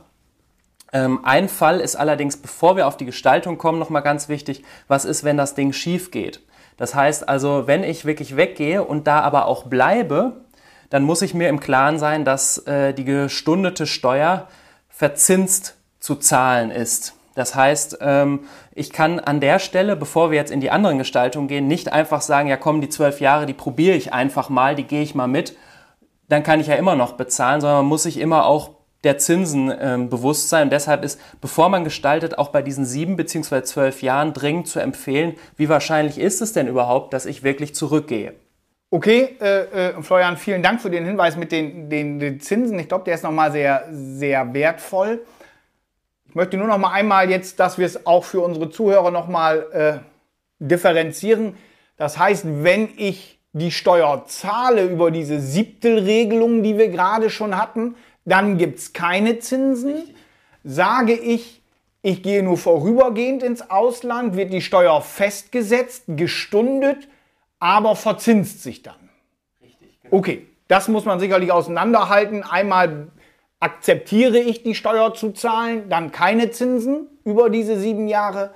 Ähm, 0.92 1.20
ein 1.24 1.48
Fall 1.48 1.80
ist 1.80 1.96
allerdings, 1.96 2.36
bevor 2.36 2.76
wir 2.76 2.86
auf 2.86 2.96
die 2.96 3.04
Gestaltung 3.04 3.58
kommen, 3.58 3.80
nochmal 3.80 4.02
ganz 4.02 4.28
wichtig, 4.28 4.62
was 4.86 5.04
ist, 5.04 5.24
wenn 5.24 5.36
das 5.36 5.54
Ding 5.54 5.72
schief 5.72 6.12
geht? 6.12 6.40
Das 6.76 6.94
heißt 6.94 7.28
also, 7.28 7.66
wenn 7.66 7.82
ich 7.82 8.04
wirklich 8.04 8.36
weggehe 8.36 8.82
und 8.84 9.06
da 9.06 9.20
aber 9.20 9.46
auch 9.46 9.64
bleibe, 9.64 10.43
dann 10.94 11.02
muss 11.02 11.22
ich 11.22 11.34
mir 11.34 11.48
im 11.48 11.58
Klaren 11.58 11.98
sein, 11.98 12.24
dass 12.24 12.56
äh, 12.68 12.94
die 12.94 13.04
gestundete 13.04 13.84
Steuer 13.84 14.46
verzinst 14.88 15.74
zu 15.98 16.14
zahlen 16.14 16.70
ist. 16.70 17.14
Das 17.34 17.56
heißt, 17.56 17.98
ähm, 18.00 18.44
ich 18.76 18.92
kann 18.92 19.18
an 19.18 19.40
der 19.40 19.58
Stelle, 19.58 19.96
bevor 19.96 20.30
wir 20.30 20.38
jetzt 20.38 20.52
in 20.52 20.60
die 20.60 20.70
anderen 20.70 20.98
Gestaltungen 20.98 21.48
gehen, 21.48 21.66
nicht 21.66 21.92
einfach 21.92 22.20
sagen, 22.20 22.48
ja 22.48 22.56
komm, 22.56 22.80
die 22.80 22.90
zwölf 22.90 23.20
Jahre, 23.20 23.44
die 23.44 23.54
probiere 23.54 23.96
ich 23.96 24.12
einfach 24.12 24.50
mal, 24.50 24.76
die 24.76 24.84
gehe 24.84 25.02
ich 25.02 25.16
mal 25.16 25.26
mit, 25.26 25.56
dann 26.28 26.44
kann 26.44 26.60
ich 26.60 26.68
ja 26.68 26.76
immer 26.76 26.94
noch 26.94 27.14
bezahlen, 27.14 27.60
sondern 27.60 27.78
man 27.78 27.86
muss 27.86 28.04
sich 28.04 28.20
immer 28.20 28.46
auch 28.46 28.70
der 29.02 29.18
Zinsen 29.18 29.74
ähm, 29.76 30.10
bewusst 30.10 30.48
sein. 30.48 30.68
Und 30.68 30.72
deshalb 30.72 31.02
ist, 31.02 31.20
bevor 31.40 31.70
man 31.70 31.82
gestaltet, 31.82 32.38
auch 32.38 32.50
bei 32.50 32.62
diesen 32.62 32.84
sieben 32.84 33.16
beziehungsweise 33.16 33.64
zwölf 33.64 34.00
Jahren 34.00 34.32
dringend 34.32 34.68
zu 34.68 34.78
empfehlen, 34.78 35.34
wie 35.56 35.68
wahrscheinlich 35.68 36.20
ist 36.20 36.40
es 36.40 36.52
denn 36.52 36.68
überhaupt, 36.68 37.12
dass 37.12 37.26
ich 37.26 37.42
wirklich 37.42 37.74
zurückgehe. 37.74 38.34
Okay, 38.94 39.36
äh, 39.40 39.88
äh, 39.88 40.02
Florian, 40.02 40.36
vielen 40.36 40.62
Dank 40.62 40.80
für 40.80 40.88
den 40.88 41.04
Hinweis 41.04 41.36
mit 41.36 41.50
den, 41.50 41.90
den, 41.90 42.20
den 42.20 42.38
Zinsen. 42.38 42.78
Ich 42.78 42.86
glaube, 42.86 43.02
der 43.02 43.16
ist 43.16 43.24
nochmal 43.24 43.50
sehr, 43.50 43.88
sehr 43.90 44.54
wertvoll. 44.54 45.26
Ich 46.28 46.36
möchte 46.36 46.56
nur 46.56 46.68
noch 46.68 46.78
mal 46.78 46.92
einmal 46.92 47.28
jetzt, 47.28 47.58
dass 47.58 47.76
wir 47.76 47.86
es 47.86 48.06
auch 48.06 48.22
für 48.22 48.40
unsere 48.40 48.70
Zuhörer 48.70 49.10
noch 49.10 49.26
mal 49.26 49.66
äh, 49.72 50.64
differenzieren. 50.64 51.56
Das 51.96 52.20
heißt, 52.20 52.44
wenn 52.62 52.88
ich 52.96 53.40
die 53.52 53.72
Steuer 53.72 54.26
zahle 54.28 54.84
über 54.84 55.10
diese 55.10 55.40
Siebtelregelung, 55.40 56.62
die 56.62 56.78
wir 56.78 56.86
gerade 56.86 57.30
schon 57.30 57.60
hatten, 57.60 57.96
dann 58.24 58.58
gibt 58.58 58.78
es 58.78 58.92
keine 58.92 59.40
Zinsen. 59.40 60.04
Sage 60.62 61.14
ich, 61.14 61.62
ich 62.00 62.22
gehe 62.22 62.44
nur 62.44 62.58
vorübergehend 62.58 63.42
ins 63.42 63.70
Ausland, 63.70 64.36
wird 64.36 64.52
die 64.52 64.62
Steuer 64.62 65.02
festgesetzt, 65.02 66.04
gestundet, 66.06 67.08
aber 67.64 67.96
verzinst 67.96 68.62
sich 68.62 68.82
dann. 68.82 69.08
Okay, 70.10 70.46
das 70.68 70.88
muss 70.88 71.06
man 71.06 71.18
sicherlich 71.18 71.50
auseinanderhalten. 71.50 72.42
Einmal 72.42 73.08
akzeptiere 73.58 74.38
ich 74.38 74.62
die 74.62 74.74
Steuer 74.74 75.14
zu 75.14 75.32
zahlen, 75.32 75.88
dann 75.88 76.12
keine 76.12 76.50
Zinsen 76.50 77.08
über 77.24 77.48
diese 77.48 77.80
sieben 77.80 78.06
Jahre. 78.06 78.54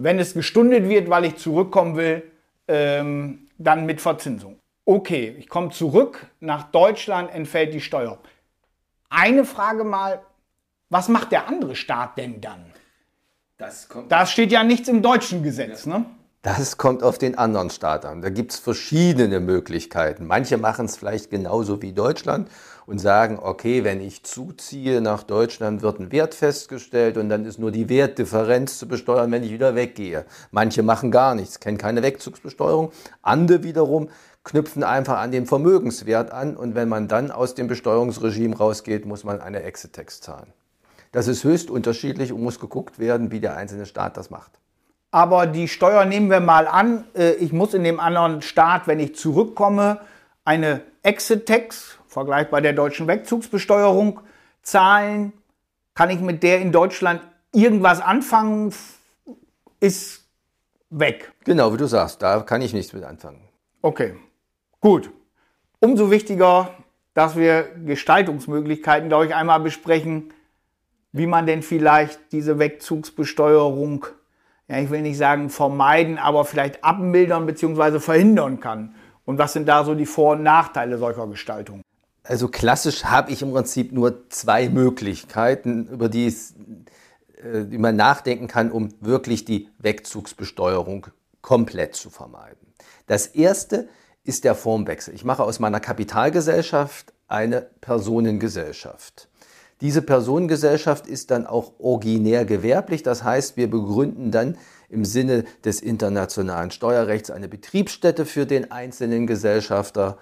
wenn 0.00 0.20
es 0.20 0.32
gestundet 0.32 0.88
wird, 0.88 1.10
weil 1.10 1.24
ich 1.24 1.36
zurückkommen 1.38 1.96
will, 1.96 2.22
ähm, 2.68 3.48
dann 3.58 3.84
mit 3.84 4.00
Verzinsung. 4.00 4.60
Okay, 4.84 5.34
ich 5.36 5.48
komme 5.48 5.70
zurück 5.70 6.24
nach 6.38 6.70
Deutschland, 6.70 7.34
entfällt 7.34 7.74
die 7.74 7.80
Steuer. 7.80 8.16
Eine 9.10 9.44
Frage 9.44 9.82
mal, 9.82 10.22
was 10.88 11.08
macht 11.08 11.32
der 11.32 11.48
andere 11.48 11.74
Staat 11.74 12.16
denn 12.16 12.40
dann? 12.40 12.64
Das 13.56 13.88
kommt 13.88 14.12
Da 14.12 14.24
steht 14.24 14.52
ja 14.52 14.62
nichts 14.62 14.88
im 14.88 15.02
deutschen 15.02 15.42
Gesetz, 15.42 15.84
ne? 15.84 16.04
Das 16.42 16.76
kommt 16.76 17.02
auf 17.02 17.18
den 17.18 17.36
anderen 17.36 17.68
Staat 17.68 18.04
an. 18.04 18.22
Da 18.22 18.30
gibt 18.30 18.52
es 18.52 18.60
verschiedene 18.60 19.40
Möglichkeiten. 19.40 20.24
Manche 20.24 20.56
machen 20.56 20.86
es 20.86 20.96
vielleicht 20.96 21.30
genauso 21.30 21.82
wie 21.82 21.92
Deutschland 21.92 22.48
und 22.86 23.00
sagen, 23.00 23.40
okay, 23.42 23.82
wenn 23.82 24.00
ich 24.00 24.22
zuziehe 24.22 25.00
nach 25.00 25.24
Deutschland, 25.24 25.82
wird 25.82 25.98
ein 25.98 26.12
Wert 26.12 26.36
festgestellt 26.36 27.16
und 27.16 27.28
dann 27.28 27.44
ist 27.44 27.58
nur 27.58 27.72
die 27.72 27.88
Wertdifferenz 27.88 28.78
zu 28.78 28.86
besteuern, 28.86 29.32
wenn 29.32 29.42
ich 29.42 29.50
wieder 29.50 29.74
weggehe. 29.74 30.26
Manche 30.52 30.84
machen 30.84 31.10
gar 31.10 31.34
nichts, 31.34 31.58
kennen 31.58 31.76
keine 31.76 32.04
Wegzugsbesteuerung. 32.04 32.92
Andere 33.20 33.64
wiederum 33.64 34.08
knüpfen 34.44 34.84
einfach 34.84 35.18
an 35.18 35.32
den 35.32 35.44
Vermögenswert 35.44 36.30
an 36.30 36.56
und 36.56 36.76
wenn 36.76 36.88
man 36.88 37.08
dann 37.08 37.32
aus 37.32 37.56
dem 37.56 37.66
Besteuerungsregime 37.66 38.56
rausgeht, 38.56 39.06
muss 39.06 39.24
man 39.24 39.40
eine 39.40 39.64
Exit-Tax 39.64 40.20
zahlen. 40.20 40.52
Das 41.10 41.26
ist 41.26 41.42
höchst 41.42 41.68
unterschiedlich 41.68 42.32
und 42.32 42.42
muss 42.42 42.60
geguckt 42.60 43.00
werden, 43.00 43.32
wie 43.32 43.40
der 43.40 43.56
einzelne 43.56 43.86
Staat 43.86 44.16
das 44.16 44.30
macht. 44.30 44.52
Aber 45.10 45.46
die 45.46 45.68
Steuer 45.68 46.04
nehmen 46.04 46.30
wir 46.30 46.40
mal 46.40 46.66
an, 46.66 47.04
äh, 47.14 47.32
ich 47.34 47.52
muss 47.52 47.74
in 47.74 47.84
dem 47.84 47.98
anderen 48.00 48.42
Staat, 48.42 48.86
wenn 48.86 49.00
ich 49.00 49.16
zurückkomme, 49.16 50.00
eine 50.44 50.82
Exit-Tax, 51.02 51.98
vergleichbar 52.06 52.60
der 52.60 52.72
deutschen 52.72 53.06
Wegzugsbesteuerung, 53.06 54.20
zahlen. 54.62 55.32
Kann 55.94 56.10
ich 56.10 56.20
mit 56.20 56.42
der 56.42 56.60
in 56.60 56.72
Deutschland 56.72 57.22
irgendwas 57.52 58.00
anfangen? 58.00 58.74
Ist 59.80 60.26
weg. 60.90 61.32
Genau, 61.44 61.72
wie 61.72 61.76
du 61.76 61.86
sagst, 61.86 62.22
da 62.22 62.40
kann 62.40 62.62
ich 62.62 62.72
nichts 62.72 62.92
mit 62.92 63.04
anfangen. 63.04 63.40
Okay, 63.80 64.14
gut. 64.80 65.10
Umso 65.80 66.10
wichtiger, 66.10 66.74
dass 67.14 67.36
wir 67.36 67.68
Gestaltungsmöglichkeiten, 67.84 69.08
glaube 69.08 69.26
ich, 69.26 69.34
einmal 69.34 69.60
besprechen, 69.60 70.32
wie 71.12 71.26
man 71.26 71.46
denn 71.46 71.62
vielleicht 71.62 72.32
diese 72.32 72.58
Wegzugsbesteuerung, 72.58 74.06
ja, 74.68 74.78
ich 74.78 74.90
will 74.90 75.02
nicht 75.02 75.16
sagen 75.16 75.50
vermeiden, 75.50 76.18
aber 76.18 76.44
vielleicht 76.44 76.84
abmildern 76.84 77.46
bzw. 77.46 78.00
verhindern 78.00 78.60
kann. 78.60 78.94
Und 79.24 79.38
was 79.38 79.52
sind 79.52 79.66
da 79.66 79.84
so 79.84 79.94
die 79.94 80.06
Vor- 80.06 80.32
und 80.32 80.42
Nachteile 80.42 80.98
solcher 80.98 81.26
Gestaltung? 81.26 81.82
Also 82.22 82.48
klassisch 82.48 83.04
habe 83.04 83.30
ich 83.30 83.40
im 83.40 83.52
Prinzip 83.52 83.92
nur 83.92 84.28
zwei 84.28 84.68
Möglichkeiten, 84.68 85.86
über 85.86 86.10
die, 86.10 86.26
es, 86.26 86.54
äh, 87.42 87.64
die 87.64 87.78
man 87.78 87.96
nachdenken 87.96 88.48
kann, 88.48 88.70
um 88.70 88.90
wirklich 89.00 89.46
die 89.46 89.68
Wegzugsbesteuerung 89.78 91.06
komplett 91.40 91.94
zu 91.94 92.10
vermeiden. 92.10 92.74
Das 93.06 93.26
erste 93.26 93.88
ist 94.24 94.44
der 94.44 94.54
Formwechsel. 94.54 95.14
Ich 95.14 95.24
mache 95.24 95.42
aus 95.42 95.58
meiner 95.58 95.80
Kapitalgesellschaft 95.80 97.14
eine 97.28 97.62
Personengesellschaft. 97.80 99.27
Diese 99.80 100.02
Personengesellschaft 100.02 101.06
ist 101.06 101.30
dann 101.30 101.46
auch 101.46 101.72
originär 101.78 102.44
gewerblich. 102.44 103.02
Das 103.02 103.22
heißt, 103.22 103.56
wir 103.56 103.70
begründen 103.70 104.30
dann 104.30 104.56
im 104.88 105.04
Sinne 105.04 105.44
des 105.64 105.80
internationalen 105.80 106.70
Steuerrechts 106.70 107.30
eine 107.30 107.48
Betriebsstätte 107.48 108.26
für 108.26 108.46
den 108.46 108.70
einzelnen 108.72 109.26
Gesellschafter. 109.26 110.18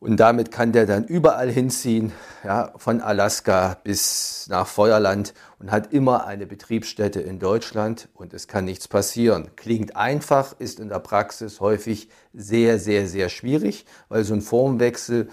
Und 0.00 0.16
damit 0.16 0.50
kann 0.50 0.72
der 0.72 0.86
dann 0.86 1.04
überall 1.04 1.50
hinziehen, 1.50 2.12
ja, 2.42 2.72
von 2.76 3.02
Alaska 3.02 3.76
bis 3.84 4.46
nach 4.48 4.66
Feuerland 4.66 5.34
und 5.58 5.70
hat 5.70 5.92
immer 5.92 6.26
eine 6.26 6.46
Betriebsstätte 6.46 7.20
in 7.20 7.38
Deutschland 7.38 8.08
und 8.14 8.32
es 8.32 8.48
kann 8.48 8.64
nichts 8.64 8.88
passieren. 8.88 9.50
Klingt 9.56 9.96
einfach, 9.96 10.58
ist 10.58 10.80
in 10.80 10.88
der 10.88 11.00
Praxis 11.00 11.60
häufig 11.60 12.08
sehr, 12.32 12.78
sehr, 12.78 13.06
sehr 13.08 13.28
schwierig, 13.28 13.84
weil 14.08 14.24
so 14.24 14.32
ein 14.32 14.40
Formwechsel 14.40 15.28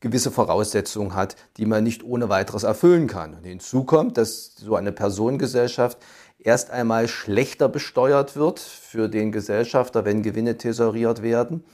gewisse 0.00 0.30
Voraussetzungen 0.30 1.14
hat, 1.14 1.36
die 1.56 1.66
man 1.66 1.84
nicht 1.84 2.02
ohne 2.04 2.28
weiteres 2.28 2.62
erfüllen 2.62 3.06
kann. 3.06 3.34
Und 3.34 3.44
hinzu 3.44 3.84
kommt, 3.84 4.16
dass 4.16 4.56
so 4.56 4.76
eine 4.76 4.92
Personengesellschaft 4.92 5.98
erst 6.38 6.70
einmal 6.70 7.06
schlechter 7.06 7.68
besteuert 7.68 8.34
wird 8.36 8.58
für 8.60 9.08
den 9.08 9.30
Gesellschafter, 9.30 10.04
wenn 10.04 10.22
Gewinne 10.22 10.56
tesoriert 10.56 11.22
werden, 11.22 11.64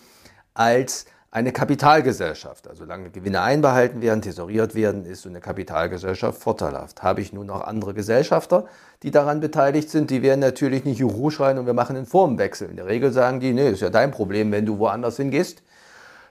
als 0.55 1.07
eine 1.31 1.53
Kapitalgesellschaft. 1.53 2.67
Also 2.67 2.85
solange 2.85 3.11
Gewinne 3.11 3.43
einbehalten 3.43 4.01
werden, 4.01 4.23
tesoriert 4.23 4.75
werden, 4.75 5.05
ist 5.05 5.23
so 5.23 5.29
eine 5.29 5.41
Kapitalgesellschaft 5.41 6.41
vorteilhaft. 6.41 7.03
Habe 7.03 7.21
ich 7.21 7.33
nun 7.33 7.47
noch 7.47 7.61
andere 7.61 7.95
Gesellschafter, 7.95 8.65
die 9.03 9.11
daran 9.11 9.41
beteiligt 9.41 9.91
sind, 9.91 10.11
die 10.11 10.23
werden 10.23 10.41
natürlich 10.41 10.85
nicht 10.85 10.99
Juhu 10.99 11.31
schreien 11.31 11.59
und 11.59 11.67
wir 11.67 11.75
machen 11.75 11.95
einen 11.95 12.07
Formwechsel. 12.07 12.71
In 12.71 12.77
der 12.77 12.87
Regel 12.87 13.13
sagen 13.13 13.41
die, 13.41 13.53
nee, 13.53 13.69
ist 13.69 13.83
ja 13.83 13.91
dein 13.91 14.13
Problem, 14.13 14.51
wenn 14.51 14.65
du 14.65 14.79
woanders 14.79 15.19
hingehst. 15.19 15.63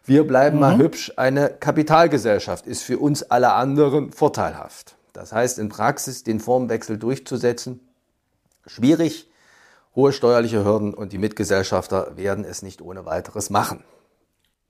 Wir 0.06 0.26
bleiben 0.26 0.58
mhm. 0.58 0.62
mal 0.62 0.78
hübsch. 0.78 1.12
Eine 1.18 1.50
Kapitalgesellschaft 1.50 2.68
ist 2.68 2.84
für 2.84 3.00
uns 3.00 3.24
alle 3.24 3.54
anderen 3.54 4.12
vorteilhaft. 4.12 4.96
Das 5.13 5.32
heißt, 5.34 5.60
in 5.60 5.70
Praxis 5.70 6.24
den 6.24 6.39
Formwechsel 6.39 6.98
durchzusetzen, 6.98 7.80
schwierig, 8.68 9.30
hohe 9.96 10.12
steuerliche 10.12 10.63
Hürden 10.63 10.94
und 10.94 11.13
die 11.13 11.18
Mitgesellschafter 11.18 12.18
werden 12.18 12.44
es 12.44 12.62
nicht 12.62 12.82
ohne 12.82 13.06
weiteres 13.06 13.50
machen. 13.50 13.84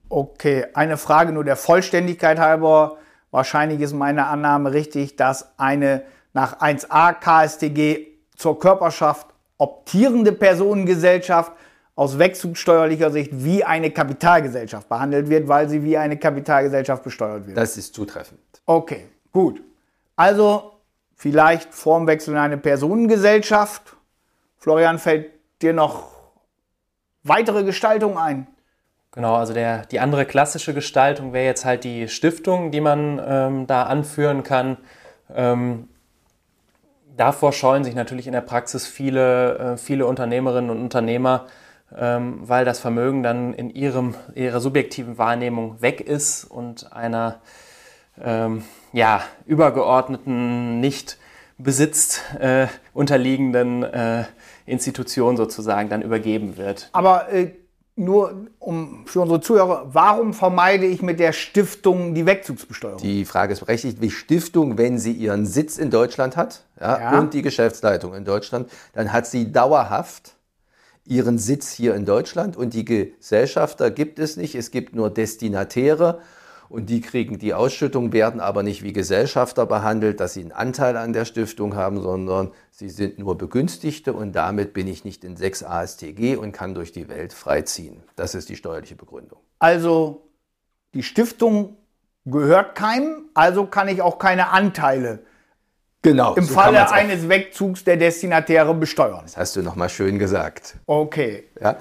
Okay, 0.08 0.67
eine 0.76 0.98
Frage 0.98 1.32
nur 1.32 1.43
der 1.43 1.56
Vollständigkeit 1.56 2.39
halber. 2.39 2.98
Wahrscheinlich 3.32 3.82
ist 3.82 3.93
meine 3.93 4.28
Annahme 4.28 4.71
richtig, 4.71 5.15
dass 5.15 5.58
eine 5.58 6.04
nach 6.34 6.60
1a 6.60 7.13
KSTG 7.13 8.08
zur 8.38 8.60
Körperschaft 8.60 9.28
optierende 9.58 10.32
Personengesellschaft 10.32 11.54
aus 11.95 12.19
wegzugsteuerlicher 12.19 13.10
Sicht 13.10 13.31
wie 13.31 13.63
eine 13.63 13.89
Kapitalgesellschaft 13.89 14.89
behandelt 14.89 15.29
wird, 15.29 15.47
weil 15.47 15.69
sie 15.69 15.84
wie 15.84 15.97
eine 15.97 16.17
Kapitalgesellschaft 16.17 17.03
besteuert 17.03 17.47
wird. 17.47 17.58
Das 17.58 17.77
ist 17.77 17.95
zutreffend. 17.95 18.39
Okay, 18.65 19.05
gut. 19.31 19.62
Also 20.15 20.73
vielleicht 21.15 21.73
Formwechsel 21.73 22.34
in 22.34 22.39
eine 22.39 22.58
Personengesellschaft. 22.58 23.95
Florian, 24.58 24.99
fällt 24.99 25.31
dir 25.62 25.73
noch 25.73 26.12
weitere 27.23 27.63
Gestaltung 27.63 28.17
ein? 28.17 28.47
Genau, 29.12 29.36
also 29.36 29.53
der, 29.53 29.86
die 29.86 30.01
andere 30.01 30.25
klassische 30.25 30.73
Gestaltung 30.73 31.31
wäre 31.31 31.45
jetzt 31.45 31.63
halt 31.63 31.86
die 31.86 32.10
Stiftung, 32.10 32.71
die 32.71 32.81
man 32.81 33.21
ähm, 33.25 33.67
da 33.67 33.84
anführen 33.84 34.43
kann. 34.43 34.77
Ähm, 35.34 35.88
davor 37.15 37.53
scheuen 37.53 37.86
sich 37.86 37.95
natürlich 37.95 38.27
in 38.27 38.34
der 38.34 38.41
Praxis 38.41 38.86
viele, 38.86 39.58
äh, 39.58 39.77
viele 39.77 40.05
Unternehmerinnen 40.05 40.69
und 40.69 40.81
Unternehmer, 40.81 41.47
weil 41.91 42.65
das 42.65 42.80
Vermögen 42.80 43.24
dann 43.24 43.54
in 43.54 43.69
ihrem, 43.69 44.15
ihrer 44.34 44.60
subjektiven 44.60 45.17
Wahrnehmung 45.17 45.82
weg 45.82 46.02
ist 46.02 46.43
und 46.43 46.91
einer 46.91 47.39
ähm, 48.21 48.63
ja, 48.91 49.21
übergeordneten, 49.45 50.80
nicht 50.80 51.17
besitzt 51.58 52.21
äh, 52.39 52.67
unterliegenden 52.93 53.84
äh, 53.84 54.26
Institution 54.65 55.38
sozusagen 55.38 55.89
dann 55.89 56.02
übergeben 56.02 56.58
wird. 56.58 56.89
Aber 56.91 57.32
äh, 57.32 57.54
nur 57.95 58.48
um 58.60 59.06
für 59.06 59.21
unsere 59.21 59.39
Zuhörer, 59.39 59.88
warum 59.93 60.34
vermeide 60.34 60.86
ich 60.86 61.02
mit 61.02 61.19
der 61.19 61.32
Stiftung 61.32 62.13
die 62.13 62.26
Wegzugsbesteuerung? 62.26 63.00
Die 63.00 63.24
Frage 63.24 63.54
ist 63.54 63.62
berechtigt, 63.62 64.02
wie 64.02 64.12
Stiftung, 64.12 64.78
wenn 64.78 65.00
sie 65.00 65.13
ihren 65.13 65.45
Sitz 65.45 65.78
in 65.78 65.91
Deutschland 65.91 66.36
hat 66.36 66.65
ja, 66.80 67.00
ja. 67.00 67.19
und 67.19 67.34
die 67.34 67.41
Geschäftsleitung 67.41 68.13
in 68.13 68.26
Deutschland, 68.26 68.69
dann 68.93 69.13
hat 69.13 69.28
sie 69.28 69.52
dauerhaft 69.52 70.35
ihren 71.06 71.38
Sitz 71.38 71.72
hier 71.72 71.96
in 71.96 72.06
Deutschland 72.06 72.58
und 72.58 72.74
die 72.74 72.86
Gesellschafter 72.86 73.91
gibt 73.91 74.20
es 74.20 74.38
nicht. 74.38 74.56
Es 74.56 74.72
gibt 74.72 74.96
nur 74.96 75.10
Destinatäre 75.10 76.20
und 76.68 76.89
die 76.89 77.02
kriegen 77.02 77.38
die 77.38 77.54
Ausschüttung, 77.54 78.12
werden 78.12 78.39
aber 78.39 78.63
nicht 78.63 78.82
wie 78.84 78.91
Gesellschafter 78.91 79.65
behandelt, 79.65 80.20
dass 80.20 80.34
sie 80.34 80.41
einen 80.41 80.52
Anteil 80.52 80.98
an 80.98 81.13
der 81.13 81.26
Stiftung 81.26 81.76
haben, 81.76 82.02
sondern 82.02 82.52
sie 82.72 82.89
sind 82.89 83.20
nur 83.20 83.38
Begünstigte 83.38 84.13
und 84.13 84.34
damit 84.34 84.74
bin 84.74 84.88
ich 84.88 85.06
nicht 85.06 85.24
in 85.24 85.38
6 85.38 85.63
ASTG 85.63 86.36
und 86.38 86.52
kann 86.52 86.74
durch 86.74 86.91
die 86.91 87.08
Welt 87.08 87.34
freiziehen. 87.34 88.02
Das 88.15 88.34
ist 88.34 88.50
die 88.50 88.56
steuerliche 88.56 88.96
Begründung. 88.96 89.39
Also 89.60 90.28
die 90.96 91.04
Stiftung 91.04 91.78
gehört 92.26 92.74
keinem, 92.74 93.30
also 93.36 93.68
kann 93.68 93.88
ich 93.88 94.02
auch 94.02 94.18
keine 94.18 94.50
Anteile 94.50 95.20
Genau. 96.06 96.36
Im 96.36 96.44
so 96.44 96.54
Falle 96.54 96.92
eines 96.92 97.27
Wegzugs 97.27 97.84
der 97.84 97.98
Destinatäre 97.98 98.75
besteuern. 98.75 99.21
Das 99.23 99.38
hast 99.38 99.56
du 99.56 99.63
nochmal 99.63 99.90
schön 99.90 100.19
gesagt. 100.19 100.75
Okay. 100.86 101.46
Ja. 101.60 101.77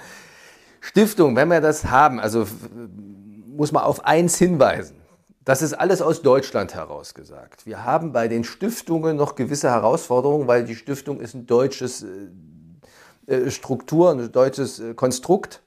Stiftung, 0.80 1.36
wenn 1.36 1.48
wir 1.48 1.61
das 1.61 1.84
haben, 1.84 2.18
also 2.18 2.46
muss 3.46 3.70
man 3.70 3.82
auf 3.82 4.07
eins 4.07 4.38
hinweisen. 4.38 4.96
Das 5.44 5.61
ist 5.61 5.74
alles 5.74 6.01
aus 6.01 6.22
Deutschland 6.22 6.74
heraus 6.74 7.12
gesagt. 7.12 7.66
Wir 7.66 7.84
haben 7.84 8.12
bei 8.12 8.28
den 8.28 8.44
Stiftungen 8.44 9.14
noch 9.18 9.34
gewisse 9.34 9.68
Herausforderungen, 9.68 10.48
weil 10.48 10.64
die 10.64 10.74
Stiftung 10.74 11.20
ist 11.20 11.34
ein 11.34 11.46
deutsches 11.46 12.07
äh, 13.26 13.34
äh 13.34 13.51
Struktur, 13.51 14.11
ein 14.11 14.32
deutsches 14.32 14.80
äh, 14.80 14.94
Konstrukt. 14.94 15.61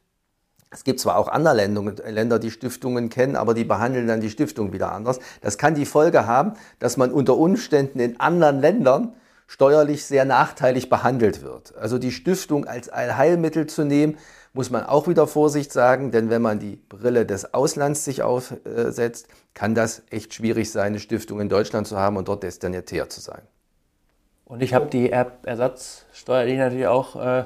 Es 0.69 0.83
gibt 0.83 0.99
zwar 0.99 1.17
auch 1.17 1.29
andere 1.29 1.55
Länder, 1.55 2.39
die 2.39 2.51
Stiftungen 2.51 3.09
kennen, 3.09 3.35
aber 3.35 3.53
die 3.53 3.63
behandeln 3.63 4.07
dann 4.07 4.19
die 4.19 4.29
Stiftung 4.29 4.73
wieder 4.73 4.91
anders. 4.91 5.19
Das 5.41 5.57
kann 5.57 5.75
die 5.75 5.85
Folge 5.85 6.27
haben, 6.27 6.53
dass 6.79 6.97
man 6.97 7.11
unter 7.11 7.37
Umständen 7.37 7.99
in 7.99 8.19
anderen 8.19 8.59
Ländern 8.59 9.13
steuerlich 9.47 10.05
sehr 10.05 10.25
nachteilig 10.25 10.89
behandelt 10.89 11.41
wird. 11.41 11.73
Also 11.77 11.97
die 11.97 12.11
Stiftung 12.11 12.65
als 12.65 12.89
Allheilmittel 12.89 13.67
zu 13.67 13.85
nehmen, 13.85 14.17
muss 14.53 14.69
man 14.69 14.85
auch 14.85 15.07
wieder 15.07 15.27
Vorsicht 15.27 15.71
sagen, 15.71 16.11
denn 16.11 16.29
wenn 16.29 16.41
man 16.41 16.59
die 16.59 16.75
Brille 16.75 17.25
des 17.25 17.53
Auslands 17.53 18.03
sich 18.03 18.23
aufsetzt, 18.23 19.27
kann 19.53 19.75
das 19.75 20.01
echt 20.09 20.33
schwierig 20.33 20.71
sein, 20.71 20.87
eine 20.87 20.99
Stiftung 20.99 21.39
in 21.39 21.47
Deutschland 21.47 21.87
zu 21.87 21.97
haben 21.97 22.17
und 22.17 22.27
dort 22.27 22.43
destinatär 22.43 23.07
zu 23.07 23.21
sein. 23.21 23.41
Und 24.45 24.63
ich 24.63 24.73
habe 24.73 24.87
die 24.87 25.11
Ersatzsteuer, 25.11 26.45
die 26.45 26.55
natürlich 26.55 26.87
auch 26.87 27.15
äh, 27.15 27.43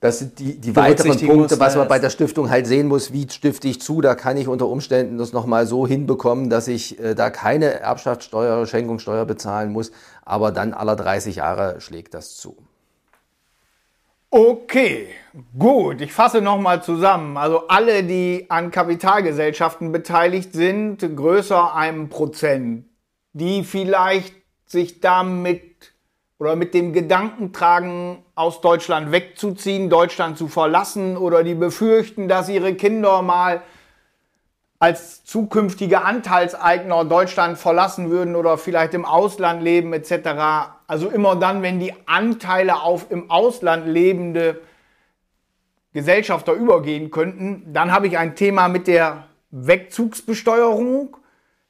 das 0.00 0.18
sind 0.18 0.38
die, 0.38 0.58
die 0.58 0.74
weiteren 0.74 1.18
Punkte, 1.26 1.60
was 1.60 1.76
man 1.76 1.86
bei 1.86 1.98
der 1.98 2.08
Stiftung 2.08 2.48
halt 2.48 2.66
sehen 2.66 2.88
muss, 2.88 3.12
wie 3.12 3.28
stifte 3.28 3.68
ich 3.68 3.82
zu, 3.82 4.00
da 4.00 4.14
kann 4.14 4.38
ich 4.38 4.48
unter 4.48 4.66
Umständen 4.66 5.18
das 5.18 5.34
nochmal 5.34 5.66
so 5.66 5.86
hinbekommen, 5.86 6.48
dass 6.48 6.68
ich 6.68 6.98
äh, 6.98 7.14
da 7.14 7.28
keine 7.28 7.80
Erbschaftssteuer, 7.80 8.66
Schenkungssteuer 8.66 9.26
bezahlen 9.26 9.72
muss, 9.72 9.92
aber 10.24 10.52
dann 10.52 10.72
aller 10.72 10.96
30 10.96 11.36
Jahre 11.36 11.82
schlägt 11.82 12.14
das 12.14 12.36
zu. 12.36 12.56
Okay, 14.30 15.08
gut, 15.58 16.00
ich 16.00 16.12
fasse 16.12 16.40
nochmal 16.40 16.82
zusammen. 16.82 17.36
Also 17.36 17.66
alle, 17.68 18.04
die 18.04 18.46
an 18.48 18.70
Kapitalgesellschaften 18.70 19.92
beteiligt 19.92 20.54
sind, 20.54 21.00
größer 21.16 21.74
einem 21.74 22.08
Prozent, 22.08 22.86
die 23.32 23.64
vielleicht 23.64 24.34
sich 24.66 25.00
damit 25.00 25.92
oder 26.40 26.56
mit 26.56 26.72
dem 26.72 26.94
Gedanken 26.94 27.52
tragen, 27.52 28.24
aus 28.34 28.62
Deutschland 28.62 29.12
wegzuziehen, 29.12 29.90
Deutschland 29.90 30.38
zu 30.38 30.48
verlassen 30.48 31.18
oder 31.18 31.44
die 31.44 31.54
befürchten, 31.54 32.28
dass 32.28 32.48
ihre 32.48 32.74
Kinder 32.74 33.20
mal 33.20 33.60
als 34.78 35.22
zukünftige 35.24 36.00
Anteilseigner 36.00 37.04
Deutschland 37.04 37.58
verlassen 37.58 38.08
würden 38.08 38.34
oder 38.36 38.56
vielleicht 38.56 38.94
im 38.94 39.04
Ausland 39.04 39.62
leben 39.62 39.92
etc. 39.92 40.72
Also 40.86 41.10
immer 41.10 41.36
dann, 41.36 41.60
wenn 41.60 41.78
die 41.78 41.92
Anteile 42.06 42.80
auf 42.80 43.10
im 43.10 43.30
Ausland 43.30 43.86
lebende 43.86 44.62
Gesellschafter 45.92 46.54
übergehen 46.54 47.10
könnten, 47.10 47.70
dann 47.74 47.92
habe 47.92 48.06
ich 48.06 48.16
ein 48.16 48.34
Thema 48.34 48.68
mit 48.68 48.86
der 48.86 49.24
Wegzugsbesteuerung, 49.50 51.18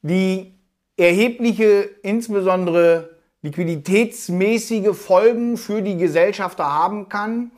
die 0.03 0.55
erhebliche, 0.97 1.91
insbesondere 2.03 3.20
liquiditätsmäßige 3.43 4.97
Folgen 4.97 5.57
für 5.57 5.83
die 5.83 5.97
Gesellschafter 5.97 6.73
haben 6.73 7.09
kann. 7.09 7.53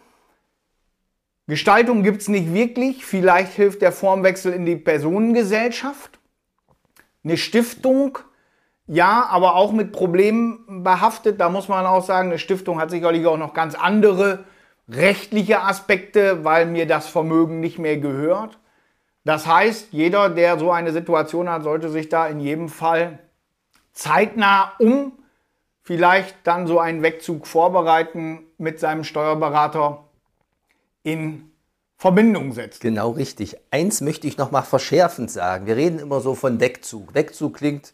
Gestaltung 1.49 2.03
gibt 2.03 2.23
es 2.23 2.29
nicht 2.29 2.55
wirklich. 2.55 3.05
Vielleicht 3.05 3.53
hilft 3.53 3.83
der 3.83 3.93
Formwechsel 3.93 4.53
in 4.53 4.65
die 4.65 4.77
Personengesellschaft. 4.77 6.19
Eine 7.25 7.37
Stiftung, 7.37 8.19
ja, 8.87 9.27
aber 9.29 9.57
auch 9.57 9.73
mit 9.73 9.93
Problemen 9.93 10.83
behaftet. 10.85 11.41
Da 11.41 11.49
muss 11.49 11.69
man 11.69 11.85
auch 11.87 12.05
sagen, 12.05 12.29
eine 12.29 12.39
Stiftung 12.39 12.81
hat 12.81 12.91
sicherlich 12.91 13.27
auch 13.27 13.37
noch 13.37 13.55
ganz 13.55 13.75
andere 13.75 14.45
rechtliche 14.89 15.63
Aspekte, 15.63 16.45
weil 16.45 16.67
mir 16.67 16.87
das 16.87 17.09
Vermögen 17.09 17.61
nicht 17.61 17.79
mehr 17.79 17.97
gehört. 17.97 18.59
Das 19.25 19.47
heißt, 19.47 19.93
jeder, 19.93 20.31
der 20.31 20.59
so 20.59 20.73
eine 20.73 20.93
Situation 20.93 21.49
hat, 21.49 21.63
sollte 21.63 21.89
sich 21.89 22.09
da 22.09 22.27
in 22.27 22.41
jedem 22.41 22.69
Fall 22.69 23.21
zeitnah 23.93 24.73
um 24.79 25.13
vielleicht 25.83 26.35
dann 26.45 26.67
so 26.67 26.79
einen 26.79 27.03
Wegzug 27.03 27.47
vorbereiten 27.47 28.41
mit 28.59 28.81
seinem 28.81 29.05
Steuerberater 29.05 30.05
in 31.03 31.51
Verbindung 31.97 32.53
setzt. 32.53 32.81
Genau 32.81 33.11
richtig. 33.11 33.57
Eins 33.71 34.01
möchte 34.01 34.27
ich 34.27 34.37
noch 34.37 34.51
mal 34.51 34.63
verschärfend 34.63 35.31
sagen. 35.31 35.67
Wir 35.67 35.77
reden 35.77 35.99
immer 35.99 36.21
so 36.21 36.35
von 36.35 36.59
Wegzug. 36.59 37.15
Wegzug 37.15 37.55
klingt, 37.55 37.93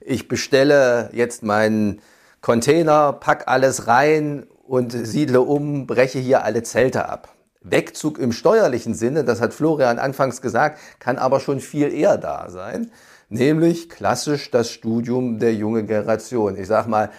ich 0.00 0.28
bestelle 0.28 1.10
jetzt 1.12 1.42
meinen 1.42 2.00
Container, 2.40 3.12
pack 3.12 3.48
alles 3.48 3.88
rein 3.88 4.46
und 4.62 4.92
siedle 4.92 5.40
um, 5.40 5.86
breche 5.86 6.18
hier 6.18 6.44
alle 6.44 6.62
Zelte 6.62 7.08
ab. 7.08 7.34
Wegzug 7.62 8.18
im 8.18 8.32
steuerlichen 8.32 8.94
Sinne, 8.94 9.24
das 9.24 9.40
hat 9.40 9.52
Florian 9.52 9.98
anfangs 9.98 10.40
gesagt, 10.40 10.78
kann 11.00 11.18
aber 11.18 11.40
schon 11.40 11.60
viel 11.60 11.92
eher 11.92 12.16
da 12.16 12.50
sein, 12.50 12.92
nämlich 13.28 13.88
klassisch 13.88 14.50
das 14.50 14.70
Studium 14.70 15.38
der 15.38 15.54
jungen 15.54 15.86
Generation. 15.86 16.56
Ich 16.56 16.68
sag 16.68 16.86
mal, 16.86 17.10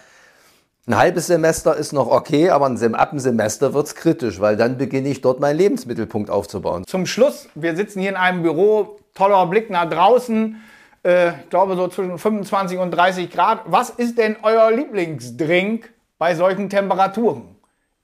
ein 0.90 0.98
halbes 0.98 1.28
Semester 1.28 1.76
ist 1.76 1.94
noch 1.94 2.08
okay, 2.08 2.50
aber 2.50 2.66
ab 2.66 3.10
einem 3.12 3.20
Semester 3.20 3.76
wird 3.76 3.86
es 3.86 3.96
kritisch, 3.96 4.40
weil 4.40 4.58
dann 4.58 4.80
beginne 4.80 5.10
ich 5.10 5.22
dort 5.22 5.40
meinen 5.40 5.56
Lebensmittelpunkt 5.56 6.32
aufzubauen. 6.32 6.84
Zum 6.88 7.06
Schluss, 7.06 7.48
wir 7.54 7.76
sitzen 7.76 8.02
hier 8.02 8.10
in 8.10 8.16
einem 8.16 8.42
Büro, 8.42 8.98
toller 9.14 9.46
Blick 9.46 9.70
nach 9.70 9.88
draußen, 9.88 10.60
äh, 11.04 11.30
ich 11.44 11.50
glaube 11.52 11.76
so 11.76 11.88
zwischen 11.90 12.18
25 12.18 12.80
und 12.80 12.90
30 12.90 13.30
Grad. 13.30 13.62
Was 13.68 13.92
ist 13.92 14.18
denn 14.18 14.38
euer 14.42 14.72
Lieblingsdrink 14.72 15.94
bei 16.18 16.34
solchen 16.34 16.72
Temperaturen 16.72 17.44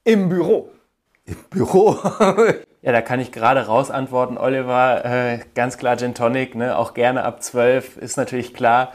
im 0.04 0.30
Büro? 0.30 0.70
Im 1.26 1.38
Büro? 1.50 1.98
ja, 2.84 2.92
da 2.92 3.02
kann 3.02 3.20
ich 3.20 3.32
gerade 3.32 3.66
raus 3.66 3.90
antworten, 3.90 4.38
Oliver. 4.38 5.04
Äh, 5.04 5.40
ganz 5.56 5.80
klar 5.80 5.98
Gin 5.98 6.14
Tonic, 6.14 6.54
ne? 6.54 6.78
auch 6.78 6.94
gerne 6.94 7.24
ab 7.24 7.42
12, 7.42 7.98
ist 7.98 8.16
natürlich 8.16 8.54
klar 8.54 8.92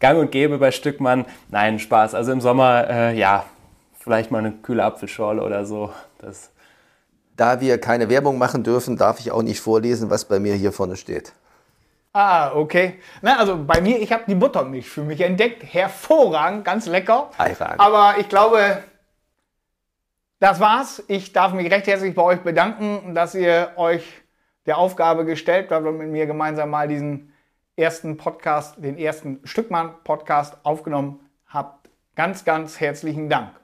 gang 0.00 0.18
und 0.18 0.32
gäbe 0.32 0.58
bei 0.58 0.72
Stückmann. 0.72 1.26
Nein, 1.48 1.78
Spaß. 1.78 2.14
Also 2.14 2.32
im 2.32 2.40
Sommer, 2.40 2.90
äh, 2.90 3.16
ja, 3.16 3.44
vielleicht 3.98 4.30
mal 4.30 4.38
eine 4.38 4.52
kühle 4.52 4.82
Apfelschorle 4.84 5.42
oder 5.42 5.64
so. 5.64 5.92
Das 6.18 6.50
da 7.40 7.58
wir 7.58 7.80
keine 7.80 8.10
Werbung 8.10 8.36
machen 8.36 8.62
dürfen, 8.62 8.98
darf 8.98 9.18
ich 9.18 9.32
auch 9.32 9.42
nicht 9.42 9.60
vorlesen, 9.60 10.10
was 10.10 10.26
bei 10.26 10.38
mir 10.38 10.54
hier 10.54 10.72
vorne 10.72 10.96
steht. 10.96 11.32
Ah, 12.12 12.52
okay. 12.54 12.98
Na, 13.22 13.38
also 13.38 13.64
bei 13.64 13.80
mir, 13.80 13.98
ich 13.98 14.12
habe 14.12 14.24
die 14.26 14.34
Buttermilch 14.34 14.90
für 14.90 15.02
mich 15.02 15.22
entdeckt. 15.22 15.62
Hervorragend, 15.62 16.66
ganz 16.66 16.84
lecker. 16.84 17.30
Hervorragend. 17.38 17.80
Aber 17.80 18.16
ich 18.18 18.28
glaube, 18.28 18.82
das 20.38 20.60
war's. 20.60 21.02
Ich 21.08 21.32
darf 21.32 21.54
mich 21.54 21.70
recht 21.70 21.86
herzlich 21.86 22.14
bei 22.14 22.22
euch 22.22 22.40
bedanken, 22.40 23.14
dass 23.14 23.34
ihr 23.34 23.70
euch 23.76 24.04
der 24.66 24.76
Aufgabe 24.76 25.24
gestellt 25.24 25.70
habt 25.70 25.86
und 25.86 25.96
mit 25.96 26.08
mir 26.08 26.26
gemeinsam 26.26 26.68
mal 26.68 26.88
diesen 26.88 27.29
ersten 27.80 28.16
Podcast, 28.16 28.76
den 28.84 28.98
ersten 28.98 29.40
Stückmann-Podcast 29.44 30.58
aufgenommen 30.64 31.20
habt. 31.46 31.90
Ganz, 32.14 32.44
ganz 32.44 32.78
herzlichen 32.78 33.28
Dank. 33.28 33.59